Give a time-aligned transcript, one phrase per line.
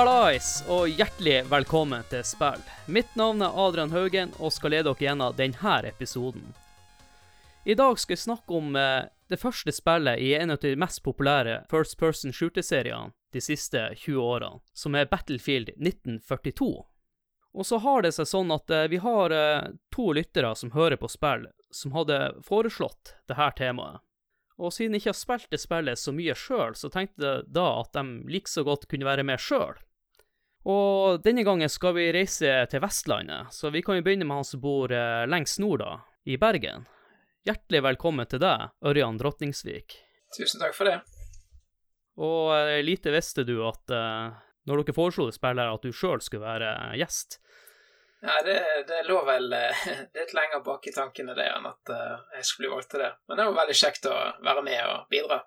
[0.00, 2.62] Hallais, og hjertelig velkommen til spill.
[2.88, 6.46] Mitt navn er Adrian Haugen, og skal lede dere gjennom denne episoden.
[7.68, 11.02] I dag skal jeg snakke om eh, det første spillet i en av de mest
[11.04, 16.70] populære First Person Shooter-seriene de siste 20 årene, som er Battlefield 1942.
[17.52, 20.96] Og så har det seg sånn at eh, vi har eh, to lyttere som hører
[20.96, 24.00] på spill, som hadde foreslått dette temaet.
[24.56, 27.68] Og siden jeg ikke har spilt det spillet så mye sjøl, så tenkte jeg da
[27.84, 29.76] at de like så godt kunne være med sjøl.
[30.68, 34.48] Og denne gangen skal vi reise til Vestlandet, så vi kan jo begynne med han
[34.48, 35.92] som bor eh, lengst nord, da,
[36.28, 36.84] i Bergen.
[37.48, 39.96] Hjertelig velkommen til deg, Ørjan Drotningsvik.
[40.36, 40.98] Tusen takk for det.
[42.20, 44.26] Og eh, lite visste du at eh,
[44.68, 47.38] når dere foreslo det spillet, at du sjøl skulle være gjest.
[48.20, 48.58] Ja, det,
[48.90, 49.48] det lå vel
[50.18, 51.94] litt lenger bak i tankene det enn at
[52.36, 53.14] jeg skulle bli valgt til det.
[53.30, 55.40] Men det var veldig kjekt å være med og bidra.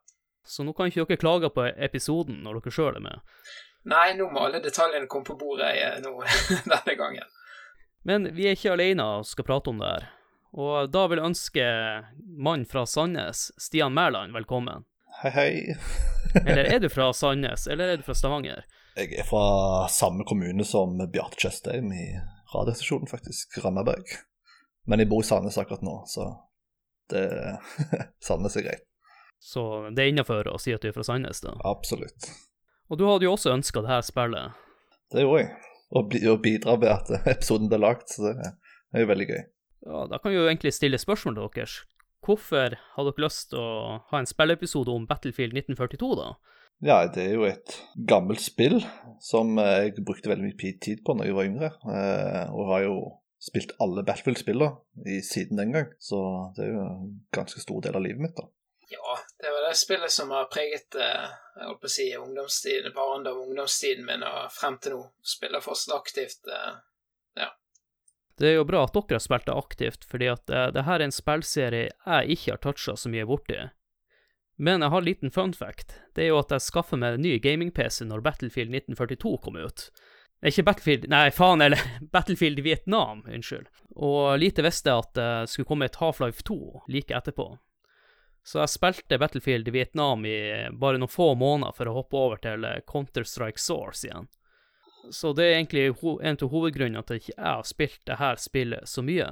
[0.43, 3.21] Så nå kan ikke dere klage på episoden når dere sjøl er med.
[3.83, 6.13] Nei, nå må alle detaljene komme på bordet eh, nå,
[6.71, 7.31] denne gangen.
[8.07, 10.05] Men vi er ikke alene og skal prate om det her.
[10.53, 11.65] Og da vil jeg ønske
[12.45, 14.85] mann fra Sandnes, Stian Mæland, velkommen.
[15.23, 15.75] Hei, hei.
[16.43, 18.63] eller er du fra Sandnes, eller er du fra Stavanger?
[18.95, 22.05] Jeg er fra samme kommune som Bjarte Tjøstheim i
[22.53, 23.57] radiostasjonen, faktisk.
[23.63, 24.15] Rammaberg.
[24.85, 26.29] Men jeg bor i Sandnes akkurat nå, så
[27.11, 27.25] det
[28.27, 28.87] Sandnes er greit.
[29.43, 31.57] Så det er innafor å si at du er fra Sandnes, da?
[31.67, 32.29] Absolutt.
[32.91, 34.59] Og du hadde jo også ønska det her spillet?
[35.13, 35.55] Det gjorde jeg.
[35.93, 38.53] Og bidra med at episoden ble lagt, så det
[38.93, 39.41] er jo veldig gøy.
[39.83, 41.77] Ja, Da kan vi jo egentlig stille spørsmål til deres.
[42.23, 46.29] Hvorfor har dere lyst til å ha en spilleepisode om Battlefield 1942, da?
[46.83, 47.75] Ja, det er jo et
[48.09, 48.81] gammelt spill
[49.23, 51.69] som eh, jeg brukte veldig mye tid på når jeg var yngre.
[51.83, 52.95] Eh, og har jo
[53.43, 56.19] spilt alle Battlefield-spillene siden den gang, så
[56.55, 58.47] det er jo en ganske stor del av livet mitt, da.
[58.93, 61.27] Ja, det var det spillet som har preget eh,
[61.57, 65.03] jeg holdt på å si, ungdomstiden, barndom, ungdomstiden min og frem til nå.
[65.25, 66.49] Spiller fortsatt aktivt.
[67.37, 67.51] Ja.
[68.37, 71.05] Det er jo bra at dere har spilt det aktivt, fordi at det her er
[71.05, 73.59] en spillserie jeg ikke har toucha så mye borti.
[74.55, 75.95] Men jeg har en liten fun fact.
[76.15, 79.87] Det er jo at jeg skaffer meg en ny gaming-PC når Battlefield 1942 kom ut.
[80.43, 81.81] Ikke Battlefield Nei, faen, eller
[82.13, 83.69] Battlefield Vietnam, unnskyld.
[83.95, 86.57] Og lite visste jeg at det skulle komme et Half-Life 2
[86.93, 87.47] like etterpå.
[88.43, 90.37] Så jeg spilte Battlefield i Vietnam i
[90.75, 94.27] bare noen få måneder for å hoppe over til Counter-Strike Source igjen.
[95.11, 95.85] Så det er egentlig
[96.23, 99.29] en av hovedgrunnene til at jeg ikke har spilt det her spillet så mye.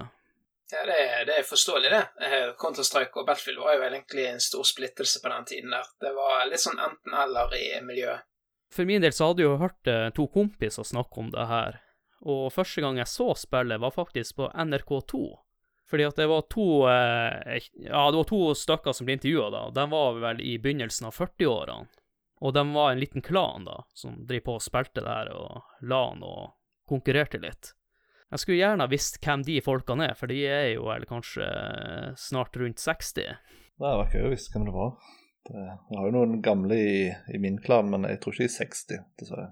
[0.71, 2.01] Ja, det, det er forståelig, det.
[2.23, 5.87] Eh, Counter-Strike og Battlefield var jo egentlig en stor splittelse på den tiden der.
[5.99, 8.27] Det var litt sånn enten-eller i miljøet.
[8.71, 11.81] For min del så hadde jeg jo hørt eh, to kompiser snakke om det her,
[12.23, 15.19] og første gang jeg så spillet, var faktisk på NRK2.
[15.91, 19.65] Fordi at det var to eh, Ja, det var to stykker som ble intervjua da,
[19.75, 21.89] de var vel i begynnelsen av 40-årene.
[22.41, 25.85] Og de var en liten klan, da, som driver på og spilte det her, og
[25.85, 26.55] LAN og
[26.89, 27.73] konkurrerte litt.
[28.31, 31.45] Jeg skulle gjerne visst hvem de folkene er, for de er jo vel kanskje
[32.17, 33.19] snart rundt 60.
[33.19, 34.95] Det var ikke jo visst hvem det var.
[35.49, 38.49] Det, jeg har jo noen gamle i, i, min klan, men jeg tror ikke de
[38.49, 39.49] er 60, dessverre.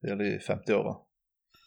[0.00, 0.96] De er i 50-åra.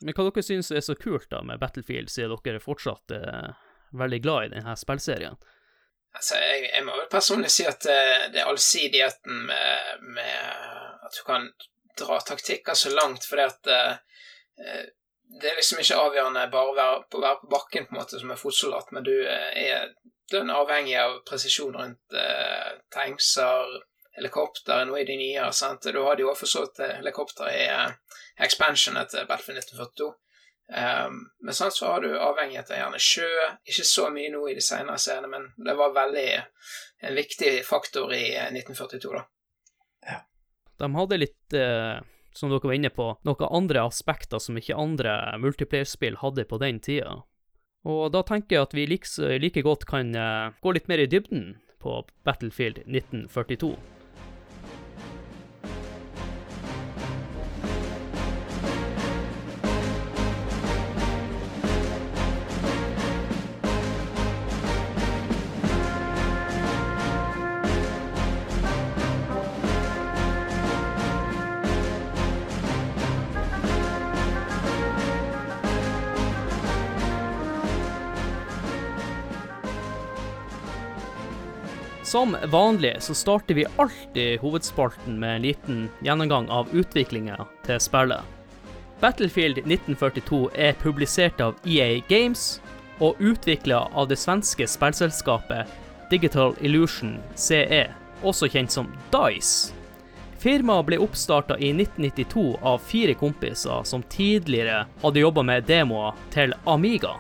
[0.02, 3.54] Men hva dere syns er så kult da med Battlefield, siden dere fortsatt er
[3.92, 5.38] veldig glad i denne spillserien?
[6.18, 10.70] Altså, jeg, jeg, må vel personlig si at uh, det er allsidigheten med, med,
[11.06, 11.50] at du kan
[11.98, 14.80] dra taktikker så langt, fordi at uh,
[15.38, 18.22] det er liksom ikke avgjørende bare å være på, være på bakken på en måte
[18.22, 19.92] som en fotsoldat, men du uh, er,
[20.34, 22.18] er avhengig av presisjon rundt
[22.92, 23.78] tankser,
[24.18, 25.46] helikopter, noe i de nye.
[25.54, 25.86] sant?
[25.94, 27.68] Du hadde jo for så vidt helikopter i
[28.44, 30.10] expansionet til Battlefield 1942.
[30.68, 33.30] Um, men sånn så har du avhengighet av gjerne sjø,
[33.64, 36.28] ikke så mye nå i de senere scenene, men det var veldig
[37.08, 39.24] en viktig faktor i 1942, da.
[40.08, 40.20] Ja.
[40.84, 42.04] De hadde litt eh,
[42.36, 46.82] som dere var inne på, noen andre aspekter som ikke andre multiplayerspill hadde på den
[46.84, 47.22] tida.
[47.88, 51.08] Og da tenker jeg at vi like, like godt kan eh, gå litt mer i
[51.08, 53.76] dybden på Battlefield 1942.
[82.08, 88.22] Som vanlig så starter vi alltid hovedspalten med en liten gjennomgang av utviklinga til spillet.
[89.02, 92.62] Battlefield 1942 er publisert av EA Games
[93.04, 95.74] og utvikla av det svenske spillselskapet
[96.08, 97.90] Digital Illusion CE,
[98.24, 99.74] også kjent som Dice.
[100.40, 106.56] Firmaet ble oppstarta i 1992 av fire kompiser som tidligere hadde jobba med demoer til
[106.64, 107.18] Amiga.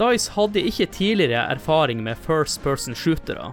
[0.00, 3.50] Dice hadde ikke tidligere erfaring med first person shootere.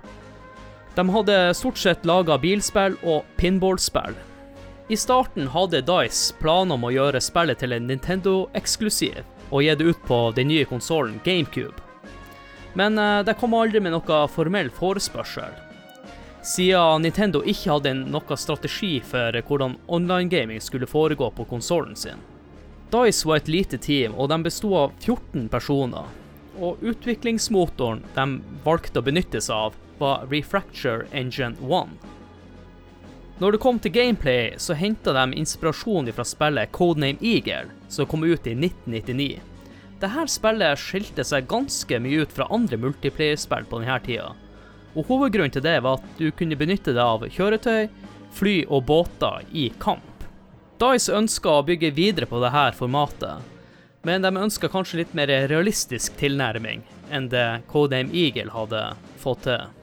[0.97, 4.15] De hadde stort sett laga bilspill og pinballspill.
[4.89, 9.19] I starten hadde Dice planer om å gjøre spillet til en Nintendo-eksklusiv,
[9.51, 11.77] og gi det ut på den nye konsollen GameCube.
[12.73, 15.53] Men eh, det kom aldri med noe formell forespørsel.
[16.41, 22.25] Siden Nintendo ikke hadde noen strategi for hvordan online-gaming skulle foregå på konsollen sin.
[22.89, 26.09] Dice var et lite team, og de besto av 14 personer.
[26.57, 28.31] Og utviklingsmotoren de
[28.65, 31.97] valgte å benytte seg av, var Refracture Engine 1.
[33.37, 38.25] Når det kom til gameplay, så henta de inspirasjon fra spillet Codename Eagle, som kom
[38.25, 39.37] ut i 1999.
[40.01, 44.31] Dette spillet skilte seg ganske mye ut fra andre multiplayerspill på denne tida.
[44.97, 47.87] Og Hovedgrunnen til det var at du kunne benytte deg av kjøretøy,
[48.37, 50.25] fly og båter i kamp.
[50.81, 53.53] Dice ønska å bygge videre på dette formatet,
[54.05, 58.83] men de ønska kanskje litt mer realistisk tilnærming enn det Codename Eagle hadde
[59.21, 59.76] fått til.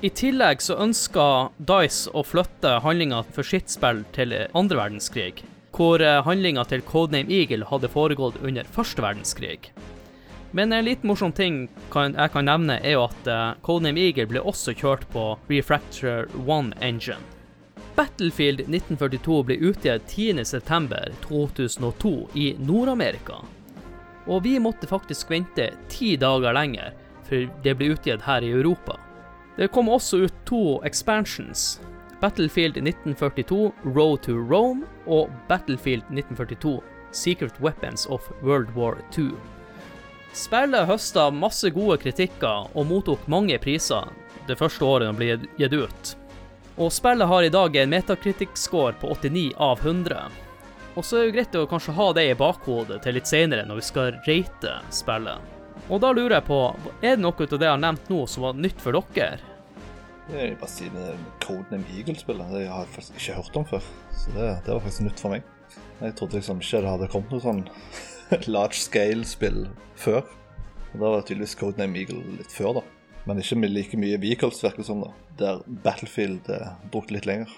[0.00, 5.44] I tillegg så ønska Dice å flytte handlinga for sitt spill til andre verdenskrig,
[5.76, 9.68] hvor eh, handlinga til Codename Eagle hadde foregått under første verdenskrig.
[10.56, 14.40] Men en litt morsom ting jeg kan nevne, er jo at uh, Codename Eagle ble
[14.40, 17.20] også kjørt på Refractor 1 Engine.
[17.94, 23.44] Battlefield 1942 ble utgitt 10.9.2002 i Nord-Amerika.
[24.32, 26.96] Og vi måtte faktisk vente ti dager lenger
[27.28, 28.96] før det ble utgitt her i Europa.
[29.56, 31.80] Det kom også ut to expansions.
[32.20, 36.80] Battlefield 1942 Road to Rome og Battlefield 1942
[37.12, 39.32] Secret Weapons of World War II.
[40.32, 44.12] Spillet høsta masse gode kritikker og mottok mange priser
[44.46, 46.12] det første året det ble gitt ut.
[46.80, 50.20] Og spillet har i dag en metakritikkscore på 89 av 100.
[50.94, 53.80] Og så er det greit å kanskje ha det i bakhodet til litt senere når
[53.80, 55.59] vi skal rate spillet.
[55.88, 56.58] Og da lurer jeg på,
[57.00, 59.40] er det noe av det jeg har nevnt nå som var nytt for dere?
[60.30, 62.52] Jeg vil bare si siden Codename Eagle-spillet.
[62.54, 63.88] Det har jeg faktisk ikke hørt om før.
[64.14, 65.48] Så det, det var faktisk nytt for meg.
[66.00, 67.64] Jeg trodde liksom ikke det hadde kommet noe sånn
[68.54, 69.64] large scale-spill
[69.98, 70.22] før.
[70.92, 72.84] Og Da var det tydeligvis Codename Eagle litt før, da.
[73.26, 75.10] Men ikke med like mye vehicles, virker det som, da.
[75.40, 77.50] Der Battlefield eh, brukte litt lenger.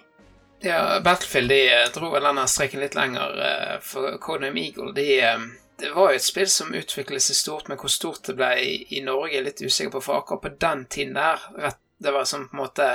[0.65, 3.37] Ja, Battlefield de eh, dro vel denne streken litt lenger.
[3.51, 5.45] Eh, for Codename Eagle de, eh,
[5.83, 8.75] det var jo et spill som utviklet seg stort, men hvor stort det ble i,
[8.97, 10.03] i Norge, er litt usikker på.
[10.07, 12.89] For akkurat på den tiden der, rett det var sånn på en måte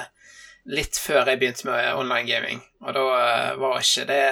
[0.68, 4.24] litt før jeg begynte med online gaming, og da uh, var ikke det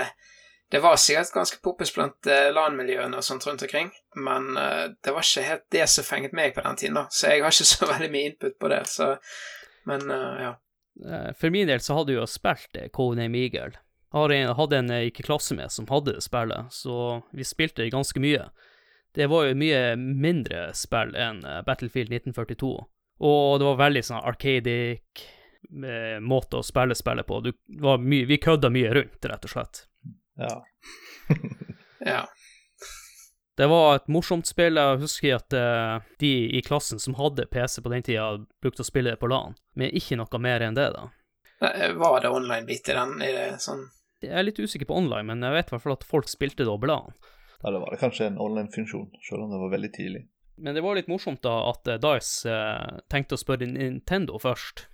[0.74, 5.14] Det var sikkert ganske poppis blant uh, LAN-miljøene og sånt rundt omkring, men uh, det
[5.14, 7.70] var ikke helt det som fenget meg på den tiden, da, så jeg har ikke
[7.76, 9.16] så veldig mye input på det, så
[9.86, 10.54] Men ja.
[11.38, 13.78] For min del så hadde jeg jo spilt Codename Eagle.
[14.16, 17.84] Jeg hadde en jeg gikk i klasse med som hadde det spillet, så vi spilte
[17.84, 18.46] det ganske mye.
[19.16, 22.70] Det var jo mye mindre spill enn Battlefield 1942.
[23.28, 25.24] Og det var veldig sånn arcadic
[25.84, 27.42] eh, måte å spille spillet på.
[27.44, 27.52] Du,
[28.00, 29.84] mye, vi kødda mye rundt, rett og slett.
[30.40, 30.56] Ja.
[32.14, 32.24] ja.
[33.56, 34.80] Det var et morsomt spill.
[34.80, 35.60] Jeg husker at
[36.20, 39.56] de i klassen som hadde PC på den tida, brukte å spille det på LAN,
[39.80, 41.08] men ikke noe mer enn det, da.
[41.96, 43.22] Var det online-bit i den?
[43.24, 43.86] Er det sånn
[44.24, 46.64] Jeg er litt usikker på online, men jeg vet i hvert fall at folk spilte
[46.64, 47.14] det LAN.
[47.62, 50.26] Ja, det var det kanskje en online-funksjon, selv om det var veldig tidlig.
[50.58, 54.86] Men det var litt morsomt da at eh, Dice eh, tenkte å spørre Nintendo først.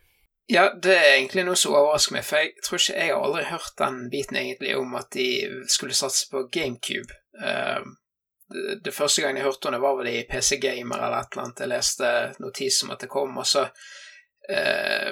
[0.51, 3.43] Ja, det er egentlig noe som overrasker meg, for jeg tror ikke jeg har aldri
[3.51, 5.27] hørt den biten egentlig om at de
[5.71, 7.13] skulle satse på GameCube.
[7.39, 7.85] Uh,
[8.51, 11.31] det, det, første gang jeg hørte om det, var vel i PC Gamer eller et
[11.31, 11.61] eller annet.
[11.63, 12.09] Jeg leste
[12.43, 13.63] notis om at det kom, og så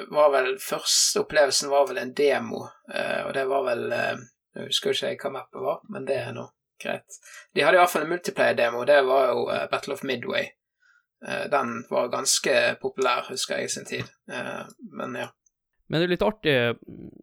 [0.10, 4.96] var vel Første opplevelsen var vel en demo, uh, og det var vel Jeg husker
[5.12, 6.50] ikke hva mappet var, men det er noe
[6.82, 7.20] greit.
[7.54, 10.48] De hadde i hvert fall en multiplayer-demo, det var jo Battle of Midway.
[11.52, 14.08] Den var ganske populær, husker jeg, i sin tid.
[14.96, 15.28] Men ja.
[15.88, 16.56] Men det er litt artig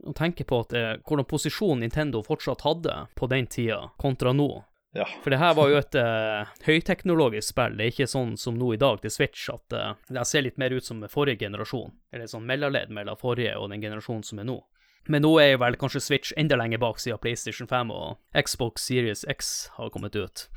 [0.07, 0.75] å tenke på at,
[1.07, 4.51] hvordan posisjon Nintendo fortsatt hadde på den tida, kontra nå.
[4.95, 5.07] Ja.
[5.25, 7.75] For det her var jo et uh, høyteknologisk spill.
[7.77, 10.61] Det er ikke sånn som nå i dag til Switch, at uh, det ser litt
[10.61, 11.93] mer ut som forrige generasjon.
[12.15, 14.61] Eller sånn mellomledd mellom forrige og den generasjonen som er nå.
[15.07, 18.89] Men nå er jo vel kanskje Switch enda lenger bak siden PlayStation 5 og Xbox
[18.89, 20.49] Series X har kommet ut.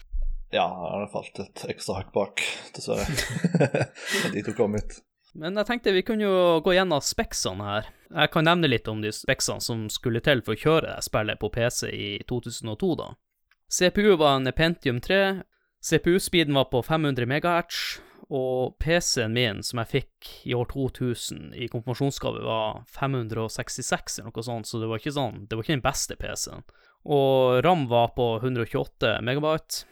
[0.50, 2.42] Ja, det har falt et ekstra hakk bak,
[2.74, 3.06] dessverre.
[4.34, 4.98] de to kom ut.
[5.38, 7.90] Men jeg tenkte vi kunne jo gå gjennom speksene her.
[8.10, 11.52] Jeg kan nevne litt om de speksene som skulle til for å kjøre spillet på
[11.54, 13.12] PC i 2002, da.
[13.70, 15.42] CPU var en Pentium 3,
[15.86, 18.00] CPU-speeden var på 500 MHz,
[18.30, 24.46] og PC-en min som jeg fikk i år 2000 i konfirmasjonsgave, var 566 eller noe
[24.46, 26.66] sånt, så det var ikke sånn, det var ikke den beste PC-en.
[27.10, 29.86] Og RAM var på 128 megabyte,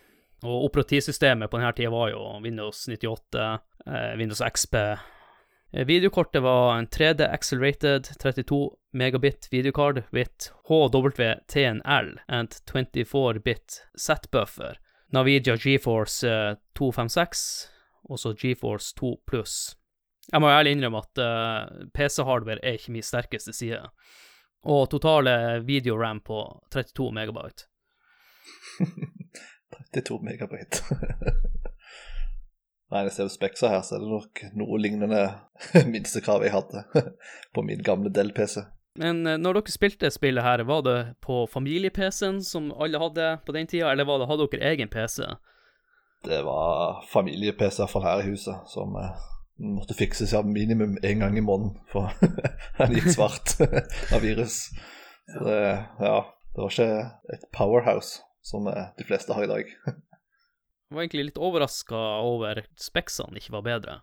[0.46, 3.46] og operativsystemet på denne tida var jo Windows 98,
[3.88, 4.76] eh, Windows XP.
[4.78, 14.78] Eh, Videokortet var en 3D accelerated 32 megabit videokard with HWTNL and 24-bit set-buffer.
[15.14, 17.70] Navidia GeForce eh, 256,
[18.10, 19.76] og så GeForce 2 pluss.
[20.32, 23.80] Jeg må ærlig innrømme at uh, PC-hardware er ikke min sterkeste side.
[24.68, 26.42] Og totale videoram på
[26.72, 27.70] 32 megabyte.
[29.94, 30.84] 32 megabyte.
[32.92, 35.24] Nei, jeg ser speksa her, så er det nok noe lignende
[35.92, 36.84] minstekrav jeg hadde
[37.56, 38.64] på min gamle Dell-PC.
[38.98, 43.56] Men eh, når dere spilte spillet her, var det på familie-PC-en som alle hadde på
[43.56, 45.24] den tida, eller var det, hadde dere egen PC?
[46.26, 49.28] Det var familie-PC, i her i huset, som eh,
[49.78, 52.10] måtte fikses av minimum én gang i måneden, for
[52.80, 53.58] den gikk svart
[54.14, 54.66] av virus.
[55.28, 55.62] Så det,
[56.02, 56.18] ja,
[56.56, 59.74] det var ikke et powerhouse som eh, de fleste har i dag.
[60.88, 63.96] Jeg var egentlig litt overraska over at speksene ikke var bedre.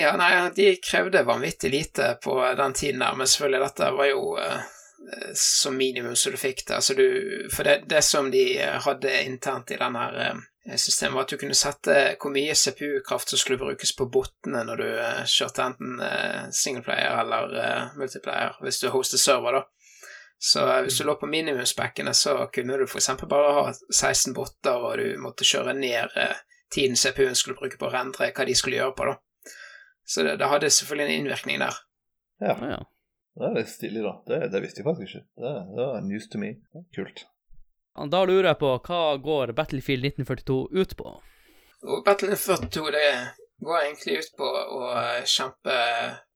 [0.00, 4.22] Ja, nei, de krevde vanvittig lite på den tiden der, men selvfølgelig, dette var jo
[4.40, 4.62] eh,
[5.34, 6.74] som minimum som du fikk det.
[6.74, 8.46] Altså du For det, det som de
[8.86, 10.40] hadde internt i den her eh,
[10.76, 14.80] systemet, var at du kunne sette hvor mye CPU-kraft som skulle brukes på botene når
[14.80, 19.64] du eh, kjørte enten eh, singleplayer eller eh, multiplayer, hvis du hostet server, da.
[20.42, 23.10] Så eh, hvis du lå på minimumsbekkene, så kunne du f.eks.
[23.28, 26.40] bare ha 16 botter, og du måtte kjøre ned eh,
[26.72, 29.18] tiden CPU-en skulle bruke på å rendre hva de skulle gjøre på, da.
[30.06, 31.76] Så det, det hadde selvfølgelig en innvirkning der.
[32.42, 32.80] Ja, Ja,
[33.40, 34.16] det er litt stilig, da.
[34.28, 35.26] Det, det visste jeg faktisk ikke.
[35.44, 36.56] Det, det var news to me.
[36.76, 37.24] Er Kult.
[38.12, 41.14] Da lurer jeg på, hva går Battlefield 1942 ut på?
[41.82, 43.08] Og Battlefield 42 det
[43.62, 45.78] går egentlig ut på å eh, kjempe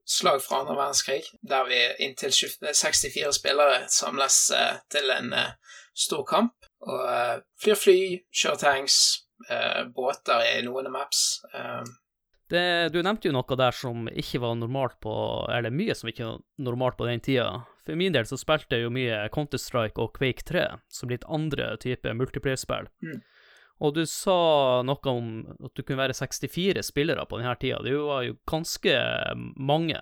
[0.06, 5.54] slag fra andre verdenskrig, der vi inntil 64 spillere samles eh, til en eh,
[5.96, 6.68] stor kamp.
[6.86, 7.98] Og eh, flyr fly,
[8.30, 8.98] kjører tanks,
[9.50, 11.24] eh, båter i noen maps.
[12.50, 15.12] Det, du nevnte jo noe der som ikke var normalt på
[15.50, 17.64] Eller mye som ikke var normalt på den tida.
[17.86, 21.72] For min del så spilte jeg jo mye Counter-Strike og Quake 3, som litt andre
[21.82, 22.88] type multiplayer-spill.
[23.02, 23.20] Mm.
[23.86, 25.32] Og du sa noe om
[25.68, 27.82] at du kunne være 64 spillere på denne tida.
[27.84, 28.94] Det var jo ganske
[29.56, 30.00] mange.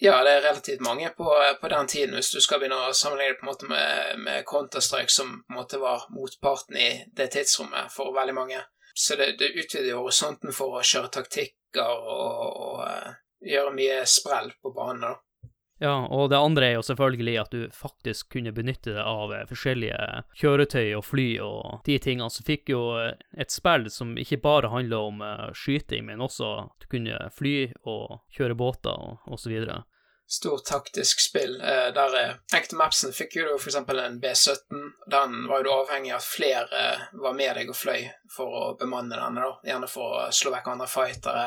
[0.00, 1.26] ja, det er relativt mange på,
[1.60, 4.44] på den tiden, hvis du skal begynne å sammenligne det på en måte med, med
[4.46, 8.62] Counter-Strike, som på en måte var motparten i det tidsrommet for veldig mange.
[8.98, 13.12] Så det, det utvider horisonten for å kjøre taktikker og, og eh,
[13.46, 15.04] gjøre mye sprell på banen.
[15.04, 15.50] da.
[15.78, 19.44] Ja, og det andre er jo selvfølgelig at du faktisk kunne benytte deg av eh,
[19.46, 22.26] forskjellige kjøretøy og fly og de tingene.
[22.34, 25.22] Så fikk jo eh, et spill som ikke bare handler om
[25.54, 27.54] skyting, men også at du kunne fly
[27.86, 29.84] og kjøre båter og, og videre.
[30.28, 31.54] Stort taktisk spill.
[31.60, 33.78] Eh, der eh, enkelte mapsen fikk jo f.eks.
[33.80, 34.82] en B17.
[35.08, 38.04] Den var jo avhengig av at flere eh, var med deg og fløy
[38.34, 39.70] for å bemanne denne, da.
[39.70, 41.46] Gjerne for å slå vekk andre fightere.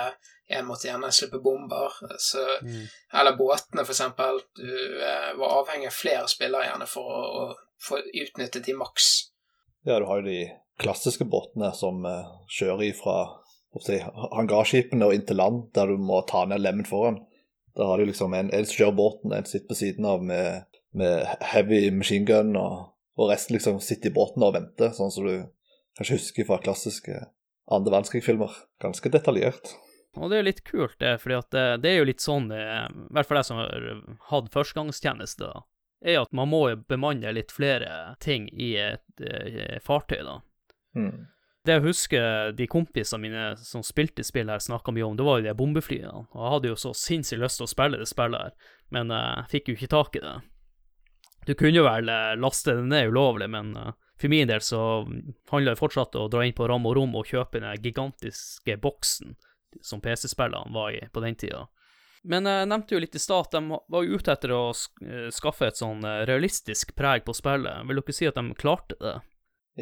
[0.52, 1.94] En måtte gjerne slippe bomber.
[2.20, 2.42] Så,
[3.14, 4.42] Eller båtene, eksempel.
[4.58, 9.12] Du eh, var avhengig av flere spillere gjerne for å, å få utnyttet de maks.
[9.86, 10.42] Ja, du har jo de
[10.82, 13.18] klassiske båtene som eh, kjører ifra
[13.86, 17.22] si, hangarskipene og inn til land, der du må ta ned lemmen foran.
[17.78, 20.66] Da har du liksom en, en som kjører båten, en sitter på siden av med,
[20.98, 25.28] med heavy machine gun, og, og resten liksom sitter i båten og venter, sånn som
[25.28, 25.38] du
[26.00, 27.16] kanskje husker fra klassiske
[27.72, 28.60] andre verdenskrig-filmer.
[28.84, 29.75] Ganske detaljert.
[30.20, 32.50] Og det er jo litt kult, det, fordi at det, det er jo litt sånn,
[32.51, 33.86] eh, i hvert fall jeg som har
[34.34, 35.63] hatt førstegangstjeneste, da,
[36.04, 40.40] er at man må bemanne litt flere ting i et et fartøy, da.
[40.98, 41.28] Mm.
[41.62, 45.39] Det jeg husker de kompisene mine som spilte spill her, snakka mye om, det var
[45.39, 46.24] jo de bombeflyene.
[46.34, 49.34] Og jeg hadde jo så sinnssykt lyst til å spille det spillet her, men eh,
[49.44, 50.38] jeg fikk jo ikke tak i det.
[51.46, 53.91] Du kunne jo vel eh, laste det ned ulovlig, men eh,
[54.22, 54.80] for min del så
[55.51, 58.77] handler det fortsatt om å dra inn på Ram og Rom og kjøpe den gigantiske
[58.82, 59.38] boksen
[59.86, 61.68] som PC-spillene var i på den tida.
[62.25, 64.63] Men jeg nevnte jo litt i stad at de var ute etter å
[65.34, 67.82] skaffe et sånn realistisk preg på spillet.
[67.89, 69.15] Vil dere si at de klarte det?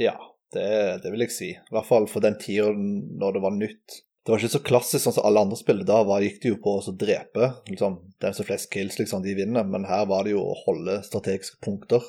[0.05, 0.15] Ja,
[0.56, 0.70] det,
[1.03, 1.50] det vil jeg si.
[1.56, 4.00] I hvert fall for den tida når det var nytt.
[4.25, 5.79] Det var ikke så klassisk sånn som alle andre spill.
[5.88, 7.51] Da var, gikk det jo på å drepe.
[7.70, 9.65] Liksom, den som flest kills, liksom, de vinner.
[9.65, 12.03] Men her var det jo å holde strategiske punkter.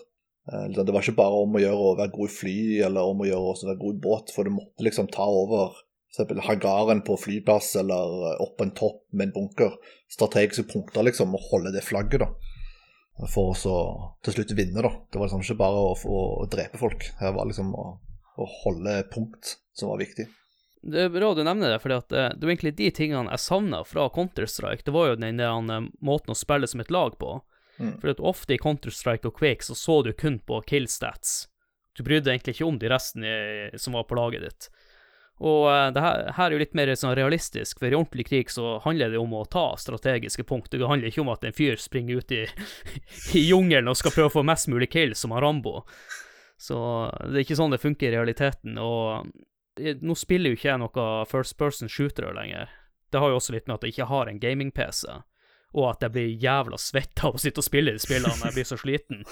[0.50, 3.12] Eh, liksom, det var ikke bare om å gjøre å være god i fly, eller
[3.12, 5.78] om å gjøre å være god i båt, for du måtte liksom ta over
[6.10, 6.42] f.eks.
[6.48, 9.76] hangaren på flyplass, eller eh, opp på en topp med en bunker.
[10.10, 12.30] Strategiske punkter, liksom, og holde det flagget, da.
[13.30, 13.74] For å
[14.24, 14.94] til slutt vinne, da.
[15.12, 17.10] Det var liksom ikke bare å, å, å drepe folk.
[17.20, 17.90] Her var liksom å,
[18.38, 20.28] å holde punkt som var viktig.
[20.82, 24.06] Det er bra du nevner det, for det er egentlig de tingene jeg savna fra
[24.14, 24.86] Counter-Strike.
[24.86, 27.36] Det var jo den der eh, måten å spille som et lag på.
[27.80, 27.98] Mm.
[28.00, 31.50] For ofte i Counter-Strike og Quake så så du kun på kill stats.
[31.96, 33.34] Du brydde egentlig ikke om de resten i,
[33.76, 34.70] som var på laget ditt.
[35.40, 38.52] Og uh, det her, her, er jo litt mer sånn realistisk, for i ordentlig krig
[38.52, 40.72] så handler det om å ta strategiske punkt.
[40.72, 42.42] Det handler ikke om at en fyr springer ut i,
[43.40, 45.80] i jungelen og skal prøve å få mest mulig kill, som han Rambo.
[46.60, 46.76] Så
[47.24, 48.76] det er ikke sånn det funker i realiteten.
[48.76, 49.30] Og
[49.80, 52.68] nå spiller jo ikke jeg noe first person shooter lenger.
[53.10, 55.06] Det har jo også litt med at jeg ikke har en gaming-PC,
[55.70, 58.56] og at jeg blir jævla svett av å sitte og spille de spillene når jeg
[58.58, 59.24] blir så sliten.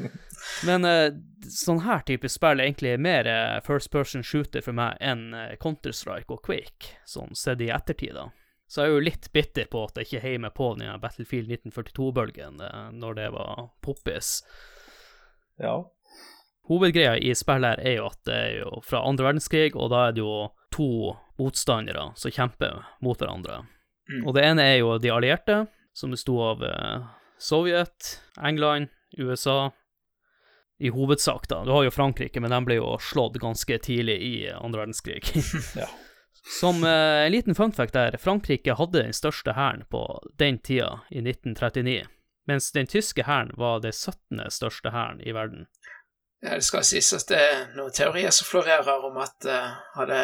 [0.68, 1.14] Men uh,
[1.52, 5.52] sånn her type spill er egentlig mer uh, first person shooter for meg enn uh,
[5.62, 8.30] Counter-Strike og Quake, sånn sett i ettertid, da.
[8.72, 11.50] Så jeg er jo litt bitter på at jeg ikke heier meg på den Battlefield
[11.52, 12.62] 1942-bølgen
[12.96, 14.38] når det var poppis.
[15.60, 15.82] Ja.
[16.70, 20.06] Hovedgreia i spillet her er jo at det er jo fra andre verdenskrig, og da
[20.08, 20.36] er det jo
[20.72, 20.88] to
[21.40, 23.64] motstandere som kjemper mot hverandre.
[24.12, 24.22] Mm.
[24.26, 25.64] Og det ene er jo de allierte,
[25.96, 26.62] som besto av
[27.42, 28.88] Sovjet, England,
[29.18, 29.72] USA
[30.82, 31.64] i hovedsak, da.
[31.64, 35.22] Du har jo Frankrike, men de ble jo slått ganske tidlig i andre verdenskrig.
[35.82, 35.86] ja.
[36.58, 40.02] Som eh, en liten fun fact der, Frankrike hadde den største hæren på
[40.42, 42.08] den tida, i 1939,
[42.50, 44.42] mens den tyske hæren var det 17.
[44.50, 45.68] største hæren i verden.
[46.42, 50.22] Ja, det skal sies at det er noen teorier som florerer om at uh, hadde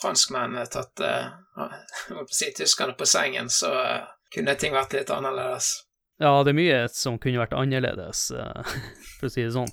[0.00, 5.70] franskmennene tatt uh, si, tyskerne på sengen, så uh, kunne ting vært litt annerledes.
[6.18, 8.24] Ja, det er mye som kunne vært annerledes,
[9.20, 9.70] for å si det sånn.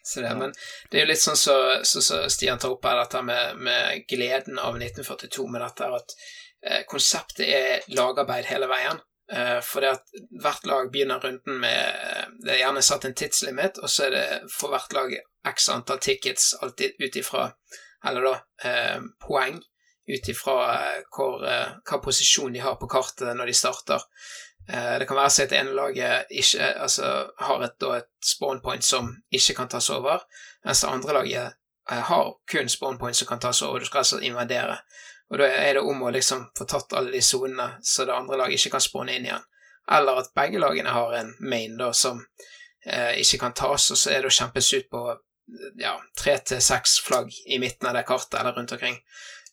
[0.00, 0.54] Så det, men
[0.88, 4.06] det er jo litt sånn som så, så Stian tar opp her, dette med, med,
[4.08, 6.16] gleden av 1942, med dette at
[6.88, 9.04] konseptet er lagarbeid hele veien.
[9.32, 13.78] Eh, for det at hvert lag begynner runden med Det er gjerne satt en tidslimit,
[13.78, 15.12] og så er det for hvert lag
[15.46, 17.52] x antall tickets alltid ut ifra
[18.06, 19.60] Eller da eh, poeng
[20.10, 20.56] ut ifra
[20.98, 24.02] eh, hva posisjon de har på kartet når de starter.
[24.68, 28.62] Eh, det kan være seg at ene laget ikke, altså, har et, da, et spawn
[28.64, 30.24] point som ikke kan tas over,
[30.64, 31.46] mens det andre laget
[31.90, 33.78] eh, har kun spawn point som kan tas over.
[33.78, 34.80] Du skal altså invadere.
[35.30, 38.38] Og da er det om å liksom få tatt alle de sonene, så det andre
[38.40, 39.44] laget ikke kan spåne inn igjen.
[39.90, 42.18] Eller at begge lagene har en main da som
[42.86, 45.04] eh, ikke kan tas, og så er det å kjempes ut på
[45.78, 48.98] ja, tre til seks flagg i midten av det kartet eller rundt omkring.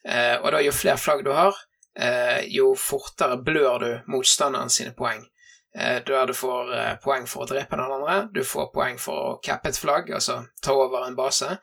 [0.05, 1.57] Eh, og da jo flere flagg du har,
[1.97, 5.25] eh, jo fortere blør du motstanderen sine poeng.
[5.77, 9.23] Eh, der du får eh, poeng for å drepe den andre, du får poeng for
[9.31, 11.57] å cappe et flagg, altså ta over en base,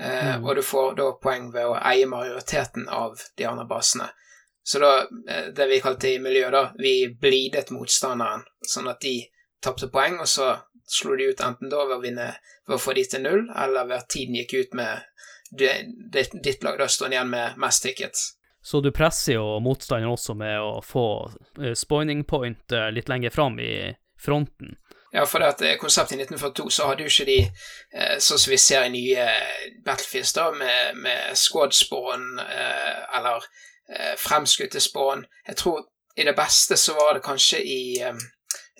[0.00, 0.44] eh, mm.
[0.44, 4.08] og du får da poeng ved å eie majoriteten av de andre basene.
[4.62, 4.94] Så da,
[5.28, 9.16] eh, det vi kalte i miljøet, da, vi blidet motstanderen, sånn at de
[9.62, 10.54] tapte poeng, og så
[10.90, 12.32] slo de ut enten da ved å vinne
[12.66, 15.06] ved å få de til null, eller ved at tiden gikk ut med
[15.50, 18.28] ditt lag da stående igjen med mest tickets.
[18.62, 23.58] Så du presser jo motstanderen også med å få spoining spawning point litt lenger fram
[23.58, 23.72] i
[24.20, 24.76] fronten.
[25.12, 28.38] Ja, for det at eh, konseptet i 1942 så hadde jo ikke de eh, sånn
[28.38, 29.24] som vi ser i nye
[29.84, 33.46] Battlefields, da, med, med squad spawn eh, eller
[33.90, 35.24] eh, fremskutte spawn.
[35.48, 38.20] Jeg tror i det beste så var det kanskje i eh,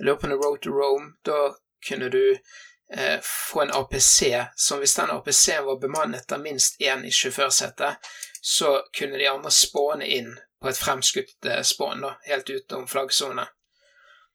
[0.07, 1.17] Løpende Road to Rome.
[1.27, 1.51] Da
[1.89, 7.03] kunne du eh, få en APC som hvis den APC-en var bemannet av minst én
[7.05, 10.31] i sjåførsetet, så kunne de andre spåne inn
[10.63, 13.49] på et fremskutt spawn, da, helt utenom flaggsone.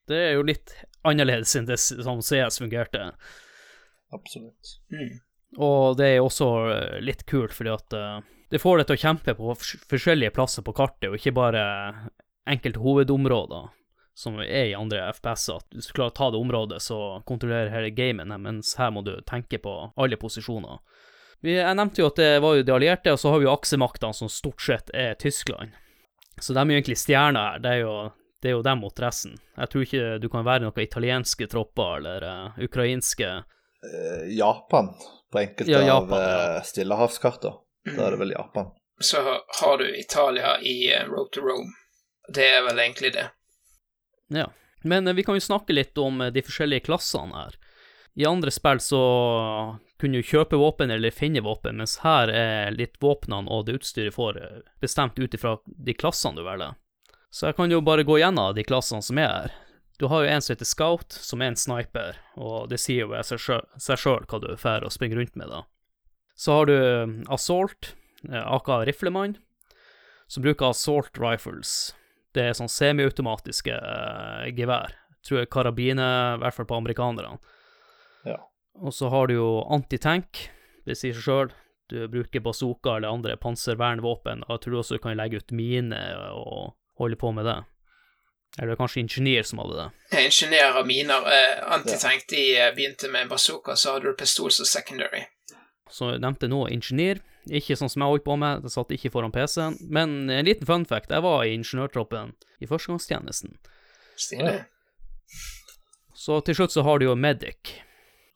[0.09, 0.73] Det er jo litt
[1.07, 3.11] annerledes enn det som CS fungerte.
[4.15, 4.77] Absolutt.
[4.93, 5.17] Mm.
[5.61, 8.19] Og det er også eh, litt kult, fordi at uh,
[8.51, 9.55] det får deg til å kjempe på
[9.91, 11.63] forskjellige plasser på kartet, og ikke bare
[12.49, 13.71] enkelte hovedområder,
[14.15, 15.63] som er i andre FPS-er.
[15.63, 19.03] At hvis du klarer å ta det området, så kontrollerer hele gamen, mens her må
[19.05, 20.83] du tenke på alle posisjoner.
[21.45, 24.15] Jeg nevnte jo at det var jo de allierte, og så har vi jo aksemaktene,
[24.17, 25.75] som stort sett er Tyskland.
[26.41, 27.59] Så de er jo egentlig stjerner her.
[27.63, 27.95] Det er jo,
[28.41, 29.37] det er jo dem mot resten.
[29.55, 34.91] Jeg tror ikke du kan være noen italienske tropper eller uh, ukrainske uh, Japan,
[35.31, 36.65] på enkelte ja, Japan, av ja.
[36.67, 37.55] stillehavskarter.
[37.85, 38.71] Da er det vel Japan.
[39.03, 39.21] Så
[39.61, 41.73] har du Italia i Road to Rome.
[42.33, 43.27] Det er vel egentlig det.
[44.33, 44.49] Ja.
[44.85, 47.57] Men vi kan jo snakke litt om de forskjellige klassene her.
[48.15, 49.01] I andre spill så
[49.99, 54.15] kunne du kjøpe våpen eller finne våpen, mens her er litt våpnene og det utstyret
[54.15, 56.77] får eh, bestemt ut ifra de klassene du velger.
[57.35, 59.55] Så jeg kan jo bare gå gjennom de klassene som er her.
[59.99, 63.23] Du har jo en som heter Scout, som er en sniper, og det sier jo
[63.27, 65.63] seg sjøl hva du får å springe rundt med, da.
[66.35, 67.93] Så har du eh, Assault,
[68.27, 69.37] eh, aka riflemann,
[70.27, 71.93] som bruker Assault Rifles.
[72.35, 74.95] Det er sånn semiautomatiske eh, gevær.
[75.27, 77.39] Tror jeg karabiner, i hvert fall på amerikanerne.
[78.27, 78.39] Ja.
[78.83, 80.47] Og så har du jo antitank,
[80.87, 81.53] det sier seg sjøl.
[81.87, 84.43] du bruker bazooka eller andre panservernvåpen.
[84.47, 87.59] Og jeg tror også du kan legge ut miner og holde på med det.
[88.57, 89.87] Eller det er kanskje ingeniør som hadde det.
[90.25, 91.25] Ingeniør og miner.
[91.27, 95.25] Eh, Antitank de eh, begynte med bazooka, så hadde du pistol som secondary.
[95.91, 97.19] Så jeg nevnte nå ingeniør.
[97.45, 99.75] Ikke sånn som jeg holdt på med, jeg satt ikke foran PC-en.
[99.91, 103.59] Men en liten fun fact, jeg var i ingeniørtroppen i førstegangstjenesten.
[104.15, 104.63] Stilig.
[106.15, 107.75] Så til slutt så har du jo Medic,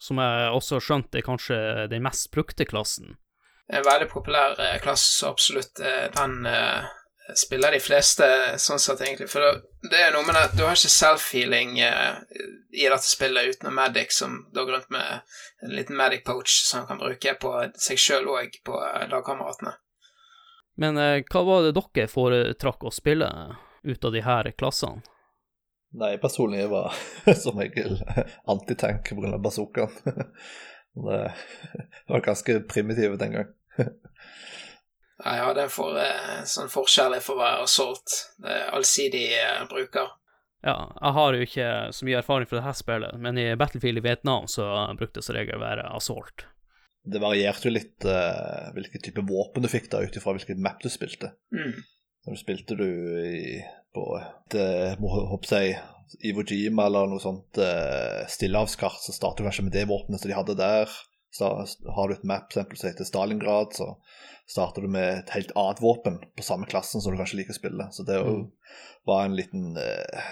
[0.03, 1.57] som jeg også har skjønt er kanskje
[1.89, 3.15] den mest brukte klassen.
[3.69, 6.89] En veldig populær eh, klasse, så absolutt eh, den eh,
[7.35, 8.25] spiller de fleste
[8.61, 9.29] sånn sett, egentlig.
[9.31, 9.43] For
[9.89, 12.21] det, er noe med det du har ikke self-healing eh,
[12.71, 15.21] i dette spillet utenom Medic, som går rundt med
[15.65, 19.75] en liten Medic Poach som han kan bruke på seg sjøl og på eh, lagkameratene.
[20.79, 23.29] Men eh, hva var det dere foretrakk å spille
[23.83, 25.03] ut av de her klassene?
[25.99, 26.93] Nei, personlig var
[27.43, 27.97] som regel
[28.49, 29.37] antitank pga.
[29.41, 29.95] bazookaen.
[31.07, 31.33] det
[32.07, 33.53] var ganske primitive den gang.
[35.19, 38.15] Ja, jeg hadde en for, eh, sånn forkjærlighet for å være assault.
[38.39, 40.13] Det allsidig eh, bruker.
[40.63, 44.03] Ja, jeg har jo ikke så mye erfaring fra dette spillet, men i Battlefield i
[44.03, 44.67] Vietnam så
[44.99, 46.45] brukte det som regel å være assault.
[47.09, 50.83] Det varierte jo litt uh, hvilken type våpen du fikk da, ut ifra hvilken map
[50.83, 51.31] du spilte.
[51.55, 51.79] Mm.
[52.27, 52.89] Så spilte du
[53.23, 53.61] i,
[53.95, 54.57] på et
[54.99, 55.79] må håpe jeg,
[56.27, 60.31] Ivo Jima eller noe sånt uh, stillehavskart, så startet du kanskje med det våpenet som
[60.31, 60.91] de hadde der.
[61.31, 61.49] Så
[61.95, 63.91] har du et map eksempel, som heter Stalingrad, så
[64.49, 67.59] starter du med et helt annet våpen på samme klassen som du kanskje liker å
[67.59, 67.87] spille.
[67.93, 68.47] Så det mm.
[69.05, 70.29] var en liten uh,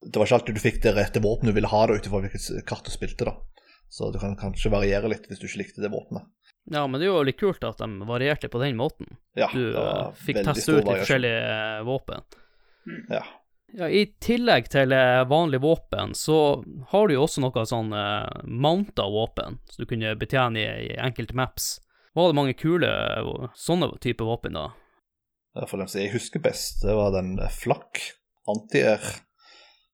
[0.00, 2.64] Det var ikke alltid du fikk det rette våpenet du ville ha, ut ifra hvilket
[2.68, 3.28] kart du spilte.
[3.28, 3.36] da.
[3.90, 6.24] Så det kan kanskje variere litt hvis du ikke likte det våpenet.
[6.70, 9.18] Ja, men det er jo litt kult at de varierte på den måten.
[9.36, 12.24] Ja, du uh, fikk teste ut de forskjellige uh, våpen.
[12.88, 13.02] Mm.
[13.12, 13.24] Ja.
[13.78, 14.90] Ja, I tillegg til
[15.30, 20.16] vanlige våpen, så har du jo også noe sånn uh, mounta våpen som du kunne
[20.18, 21.76] betjene i, i enkelte maps.
[22.18, 22.90] Var det mange kule
[23.54, 24.70] sånne type våpen da?
[25.66, 28.02] For dem som jeg husker best, det var den flakk
[28.50, 29.02] anti-air.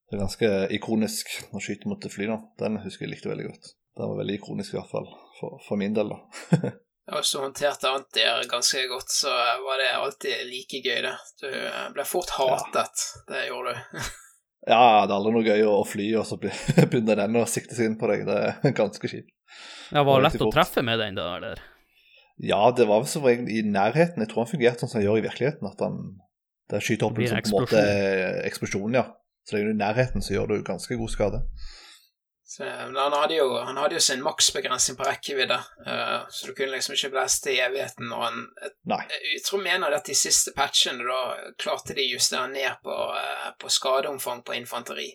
[0.07, 2.41] Det er ganske ikonisk å skyte mot fly da.
[2.61, 3.73] Den husker jeg likte veldig godt.
[3.97, 5.09] Den var veldig ikonisk i hvert fall,
[5.39, 6.73] for, for min del, da.
[7.07, 9.31] Ja, hvis du håndterte det ganske godt, så
[9.63, 11.15] var det alltid like gøy, det.
[11.39, 13.23] Du ble fort hatet, ja.
[13.31, 14.01] det gjorde du.
[14.73, 17.93] ja, det er aldri noe gøy å fly, og så begynner den å sikte seg
[17.93, 18.27] inn på deg.
[18.27, 19.31] Det er ganske kjipt.
[19.95, 21.63] Ja, Var det lett å treffe med den, da, eller?
[22.43, 24.21] Ja, det var vel som regel i nærheten.
[24.21, 25.71] Jeg tror han fungerte sånn som han gjør i virkeligheten.
[25.71, 26.01] At han
[26.71, 27.83] det skyter opp en sånn på en måte
[28.49, 29.07] eksplosjon, ja.
[29.47, 31.43] Så det er jo i nærheten så gjør du ganske god skade.
[32.49, 35.57] Så, men han hadde, jo, han hadde jo sin maksbegrensning på rekkevidde,
[35.87, 38.13] uh, så du kunne liksom ikke blæste i evigheten.
[38.15, 38.45] Og han,
[38.87, 39.01] Nei.
[39.33, 41.19] jeg tror mener at de siste patchene da
[41.59, 45.09] klarte de å justere ned på, uh, på, skadeomfang på infanteri.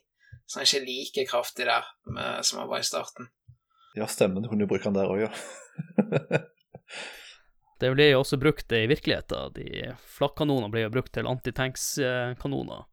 [0.44, 3.32] Så han er ikke like kraftig der med, som han var i starten.
[3.96, 4.44] Ja, stemmer.
[4.44, 6.44] Du kunne jo bruke han der òg, ja.
[7.80, 9.56] det ble jo også brukt i virkeligheten.
[9.56, 12.84] De flakkanonene ble jo brukt til antitankskanoner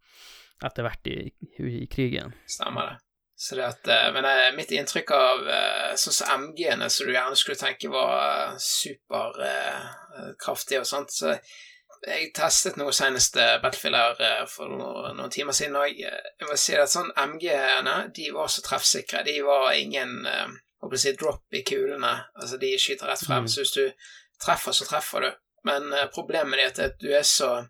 [0.63, 1.19] etter hvert i,
[1.59, 2.39] i krigen.
[2.47, 2.97] Stemmer det.
[3.41, 7.13] Så det at, eh, men eh, mitt inntrykk av eh, sånn som MG-ene, som du
[7.15, 11.39] gjerne skulle tenke var superkraftige og sånt så
[12.07, 16.91] Jeg testet noe seneste Battlefield her for noen timer siden, og jeg må si at
[16.93, 19.25] sånn MG-ene de var så treffsikre.
[19.27, 22.31] De var ingen å si, drop i kulene.
[22.39, 23.43] Altså, de skyter rett frem.
[23.43, 23.51] Mm.
[23.51, 23.91] Så hvis du
[24.47, 25.31] treffer, så treffer du.
[25.67, 27.67] Men problemet er at du er så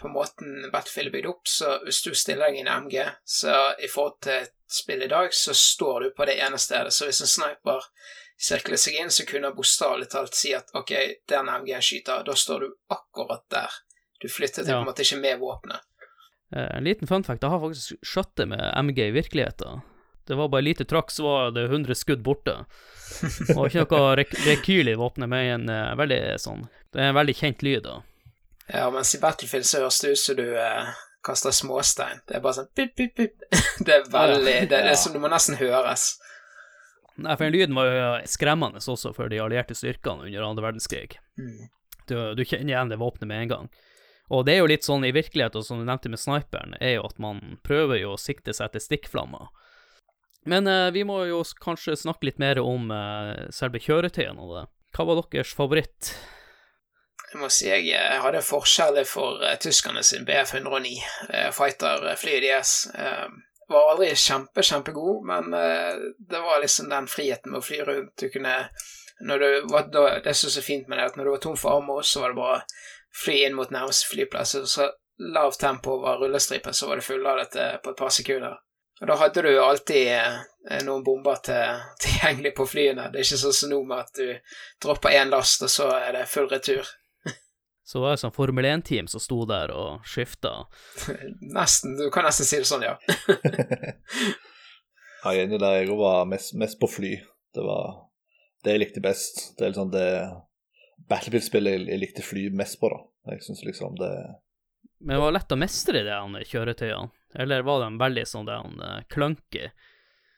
[0.00, 3.76] på måten Battlefield er bygd opp, så hvis du stiller deg i en MG, så
[3.76, 6.92] i forhold til spill i dag, så står du på det ene stedet.
[6.92, 7.84] Så hvis en sniper
[8.36, 10.92] sirkler seg inn, så kunne han bokstavelig talt si at ok,
[11.28, 13.76] den MG-en skyter, da står du akkurat der.
[14.20, 14.78] Du flytter til ja.
[14.78, 15.84] på en måte ikke med våpenet.
[16.54, 19.84] Eh, en liten fun fact, jeg har faktisk skjøtt det med MG i virkeligheten.
[20.26, 22.58] Det var bare lite trakk, så var det 100 skudd borte.
[23.54, 27.18] Og ikke noe rek rekyl i våpenet, men en uh, veldig sånn Det er en
[27.18, 28.00] veldig kjent lyd, da.
[28.66, 30.90] Ja, mens i Battlefield så høres det ut som du uh,
[31.26, 32.22] kaster småstein.
[32.28, 33.48] Det er bare sånn pip, pip, pip.
[33.86, 36.14] Det er veldig Det, det som det må nesten høres.
[37.16, 41.16] Nei, for den lyden var jo skremmende også for de allierte styrkene under andre verdenskrig.
[41.40, 41.68] Mm.
[42.06, 43.70] Du, du, kjenner igjen det våpenet med en gang.
[44.34, 47.06] Og det er jo litt sånn i virkeligheten, som du nevnte med sniperen, er jo
[47.06, 49.48] at man prøver jo å sikte seg etter stikkflammer.
[50.46, 54.64] Men eh, vi må jo kanskje snakke litt mer om eh, selve kjøretøyene og det.
[54.96, 56.12] Hva var deres favoritt?
[57.32, 60.92] Jeg må si jeg, hadde forskjeller for uh, tyskerne sin BF109,
[61.32, 62.74] uh, fighter-flyet deres.
[62.94, 63.26] Uh,
[63.66, 68.12] var aldri kjempe, kjempegod, men det var liksom den friheten med å fly rundt.
[68.14, 68.52] Du kunne
[69.26, 69.46] når du
[70.22, 72.20] Det som er så fint med det, at når du var tom for armer, så
[72.20, 72.60] var det bare
[73.24, 74.54] fly inn mot nærmeste flyplass.
[74.60, 74.86] Og så
[75.18, 78.54] lavt tempo over rullestripen, så var det fulladet på et par sekunder.
[79.00, 83.10] Og da hadde du jo alltid eh, noen bomber til, tilgjengelig på flyene.
[83.12, 86.16] Det er ikke sånn som nå med at du dropper én last, og så er
[86.16, 86.88] det full retur.
[87.86, 90.66] Så var det sånn Formel 1-team som sto der og skifta.
[91.56, 91.94] Nesten.
[92.00, 92.96] Du kan nesten si det sånn, ja.
[95.26, 95.80] Ja, Jeg er enig der.
[95.80, 97.16] Jeg var mest, mest på fly.
[97.54, 98.02] Det var
[98.62, 99.40] det jeg likte best.
[99.58, 100.08] Det er liksom det
[101.10, 103.00] Battlefield-spillet jeg, jeg likte fly mest på, da.
[103.32, 104.12] Jeg synes liksom det
[105.02, 107.10] Men det var lett å mestre de han kjøretøyene?
[107.36, 109.66] Eller var de veldig sånn det han eh, clunky?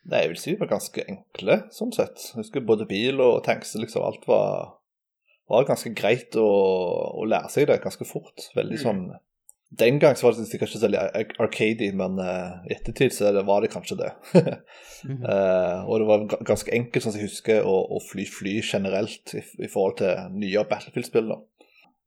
[0.08, 2.30] Nei, jeg vil si de var ganske enkle, sånn sett.
[2.32, 4.77] Jeg husker både bil og tanks, liksom alt var,
[5.48, 6.44] var ganske greit å,
[7.18, 8.50] å lære seg det ganske fort.
[8.56, 8.84] Veldig Mm.
[8.84, 9.08] sånn
[9.70, 13.60] Den gang så var det sikkert ikke så arcady, men i ettertid så det- var
[13.60, 14.12] det kanskje det.
[15.04, 15.22] Mhm.
[15.28, 19.34] uh, og det var ganske enkelt, sånn som jeg husker, å, å fly fly generelt
[19.36, 21.28] i, i forhold til nye Battlefield-spill.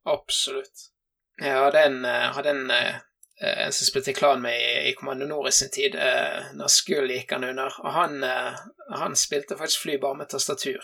[0.10, 0.90] Absolutt.
[1.40, 5.48] Jeg hadde en, eh, hadde en, en som spilte klan med i, i Kommando Nord
[5.48, 8.20] i sin tid, uh, når Skull gikk han under, og han,
[8.98, 10.82] han spilte faktisk fly bare med tastatur.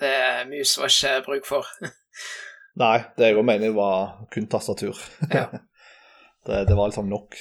[0.00, 0.14] Det
[0.48, 1.66] mus var ikke bruk for.
[2.80, 4.96] Nei, det jeg òg mener var kun tastatur.
[5.34, 5.48] Ja.
[6.46, 7.36] det, det var liksom nok.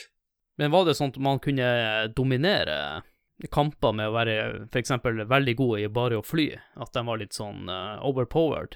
[0.60, 1.70] Men var det sånn at man kunne
[2.18, 3.06] dominere
[3.54, 4.36] kamper med å være
[4.68, 4.92] f.eks.
[5.30, 6.50] veldig god i bare å fly?
[6.84, 8.76] At de var litt sånn uh, overpowered?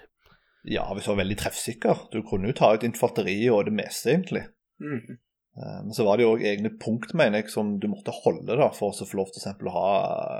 [0.63, 2.05] Ja, hvis du var veldig treffsikker.
[2.13, 4.45] Du kunne jo ta ut infanteriet og det meste, egentlig.
[4.79, 5.19] Mm.
[5.59, 8.55] Eh, Men så var det jo òg egne punkt, mener jeg, som du måtte holde
[8.55, 9.89] da, for å få lov til eksempel å ha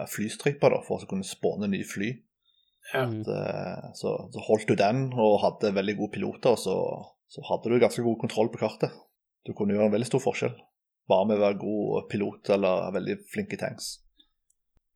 [0.10, 2.14] flystriper, da, for å kunne spåne nye fly.
[2.92, 3.06] Ja.
[3.08, 6.76] At, Så, så holdt du den og hadde veldig gode piloter, så,
[7.32, 8.92] så hadde du ganske god kontroll på kartet.
[9.48, 10.56] Du kunne gjøre en veldig stor forskjell,
[11.12, 13.94] bare med å være god pilot eller veldig flink i tanks.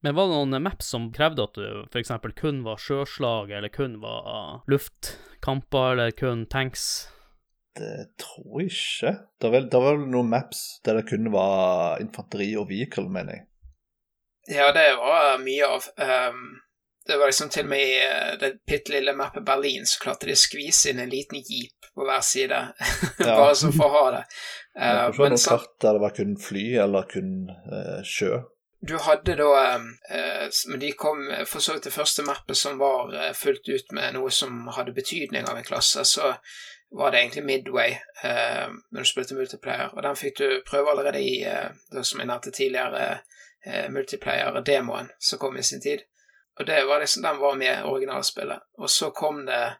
[0.05, 2.11] Men var det noen maps som krevde at du f.eks.
[2.37, 7.07] kun var sjøslag, eller kun var luftkamper, eller kun tanks?
[7.77, 9.13] Det tror jeg ikke.
[9.41, 13.39] Det var det var vel noen maps der det kun var infanteri og vehicle, mener
[13.39, 13.47] jeg.
[14.53, 15.89] Ja, det var mye av.
[15.99, 16.45] Um,
[17.07, 20.27] det var liksom til og med i eh, det bitte lille mappet Berlin så klarte
[20.29, 22.59] de å skvise inn en liten jeep på hver side,
[23.23, 24.23] bare så for å ha det.
[24.77, 28.03] Jeg Uh, det var men noen kart der det var kun fly eller kun uh,
[28.05, 28.43] sjø.
[28.85, 32.77] du hadde da eh, Men de kom eh, for så vidt det første mappet som
[32.77, 36.35] var eh, fullt ut med noe som hadde betydning av en klasse, så
[36.89, 41.21] var det egentlig Midway eh, når du spilte multiplayer, og den fikk du prøve allerede
[41.21, 43.19] i eh, det som jeg nevnte tidligere,
[43.65, 46.05] eh, multiplayer-demoen som kom i sin tid.
[46.59, 48.59] Og det var liksom, den var med originalspillet.
[48.77, 49.77] Og så kom det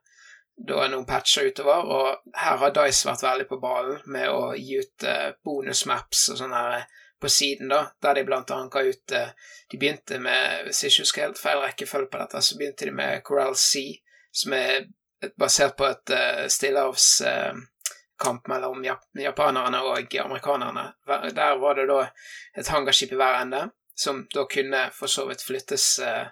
[0.58, 4.80] da noen patcher utover, og her har Dice vært veldig på ballen med å gi
[4.82, 6.88] ut eh, bonusmaps og sånn her eh,
[7.22, 9.30] på siden, da, der de blant annet ga ut eh,
[9.70, 12.94] De begynte med, hvis jeg ikke husker helt feil rekkefølge på dette, så begynte de
[12.96, 13.98] med Coral Sea,
[14.32, 14.88] som er
[15.36, 20.94] basert på et uh, stillehavskamp mellom jap japanerne og amerikanerne.
[21.36, 22.06] Der var det da
[22.54, 26.28] et hangarskip i hver ende, som da kunne for så vidt flyttes eh,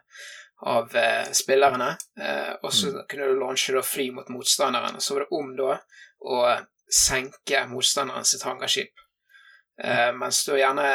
[0.61, 4.95] av eh, spillerne, eh, og så kunne du launche da fly mot motstanderen.
[4.95, 5.79] Og Så var det om da
[6.25, 6.37] å
[6.91, 8.93] senke motstanderen sitt hangarskip.
[9.83, 10.85] Eh, mens du gjerne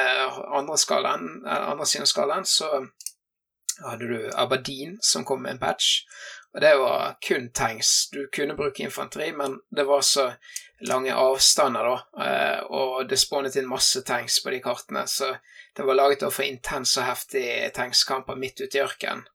[0.57, 2.71] andre, skalaen, eh, andre siden av skalaen så
[3.85, 6.05] hadde du Aberdeen som kom med en patch,
[6.55, 8.11] og det var kun tanks.
[8.11, 10.33] Du kunne bruke infanteri, men det var så
[10.89, 15.37] lange avstander, da, eh, og det spånet inn masse tanks på de kartene, så
[15.77, 19.27] det var laget for intens og heftig tankskamper midt ute i ørkenen.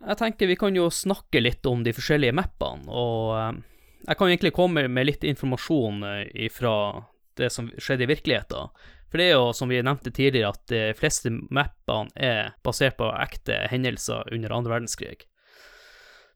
[0.00, 3.62] Jeg tenker vi kan jo snakke litt om de forskjellige mappene, og eh,
[4.06, 6.04] jeg kan egentlig komme med litt informasjon
[6.46, 7.04] ifra fra
[7.36, 8.70] det som skjedde i virkeligheten.
[9.10, 13.10] For det er jo, som vi nevnte tidligere, at de fleste mappene er basert på
[13.12, 15.26] ekte hendelser under andre verdenskrig.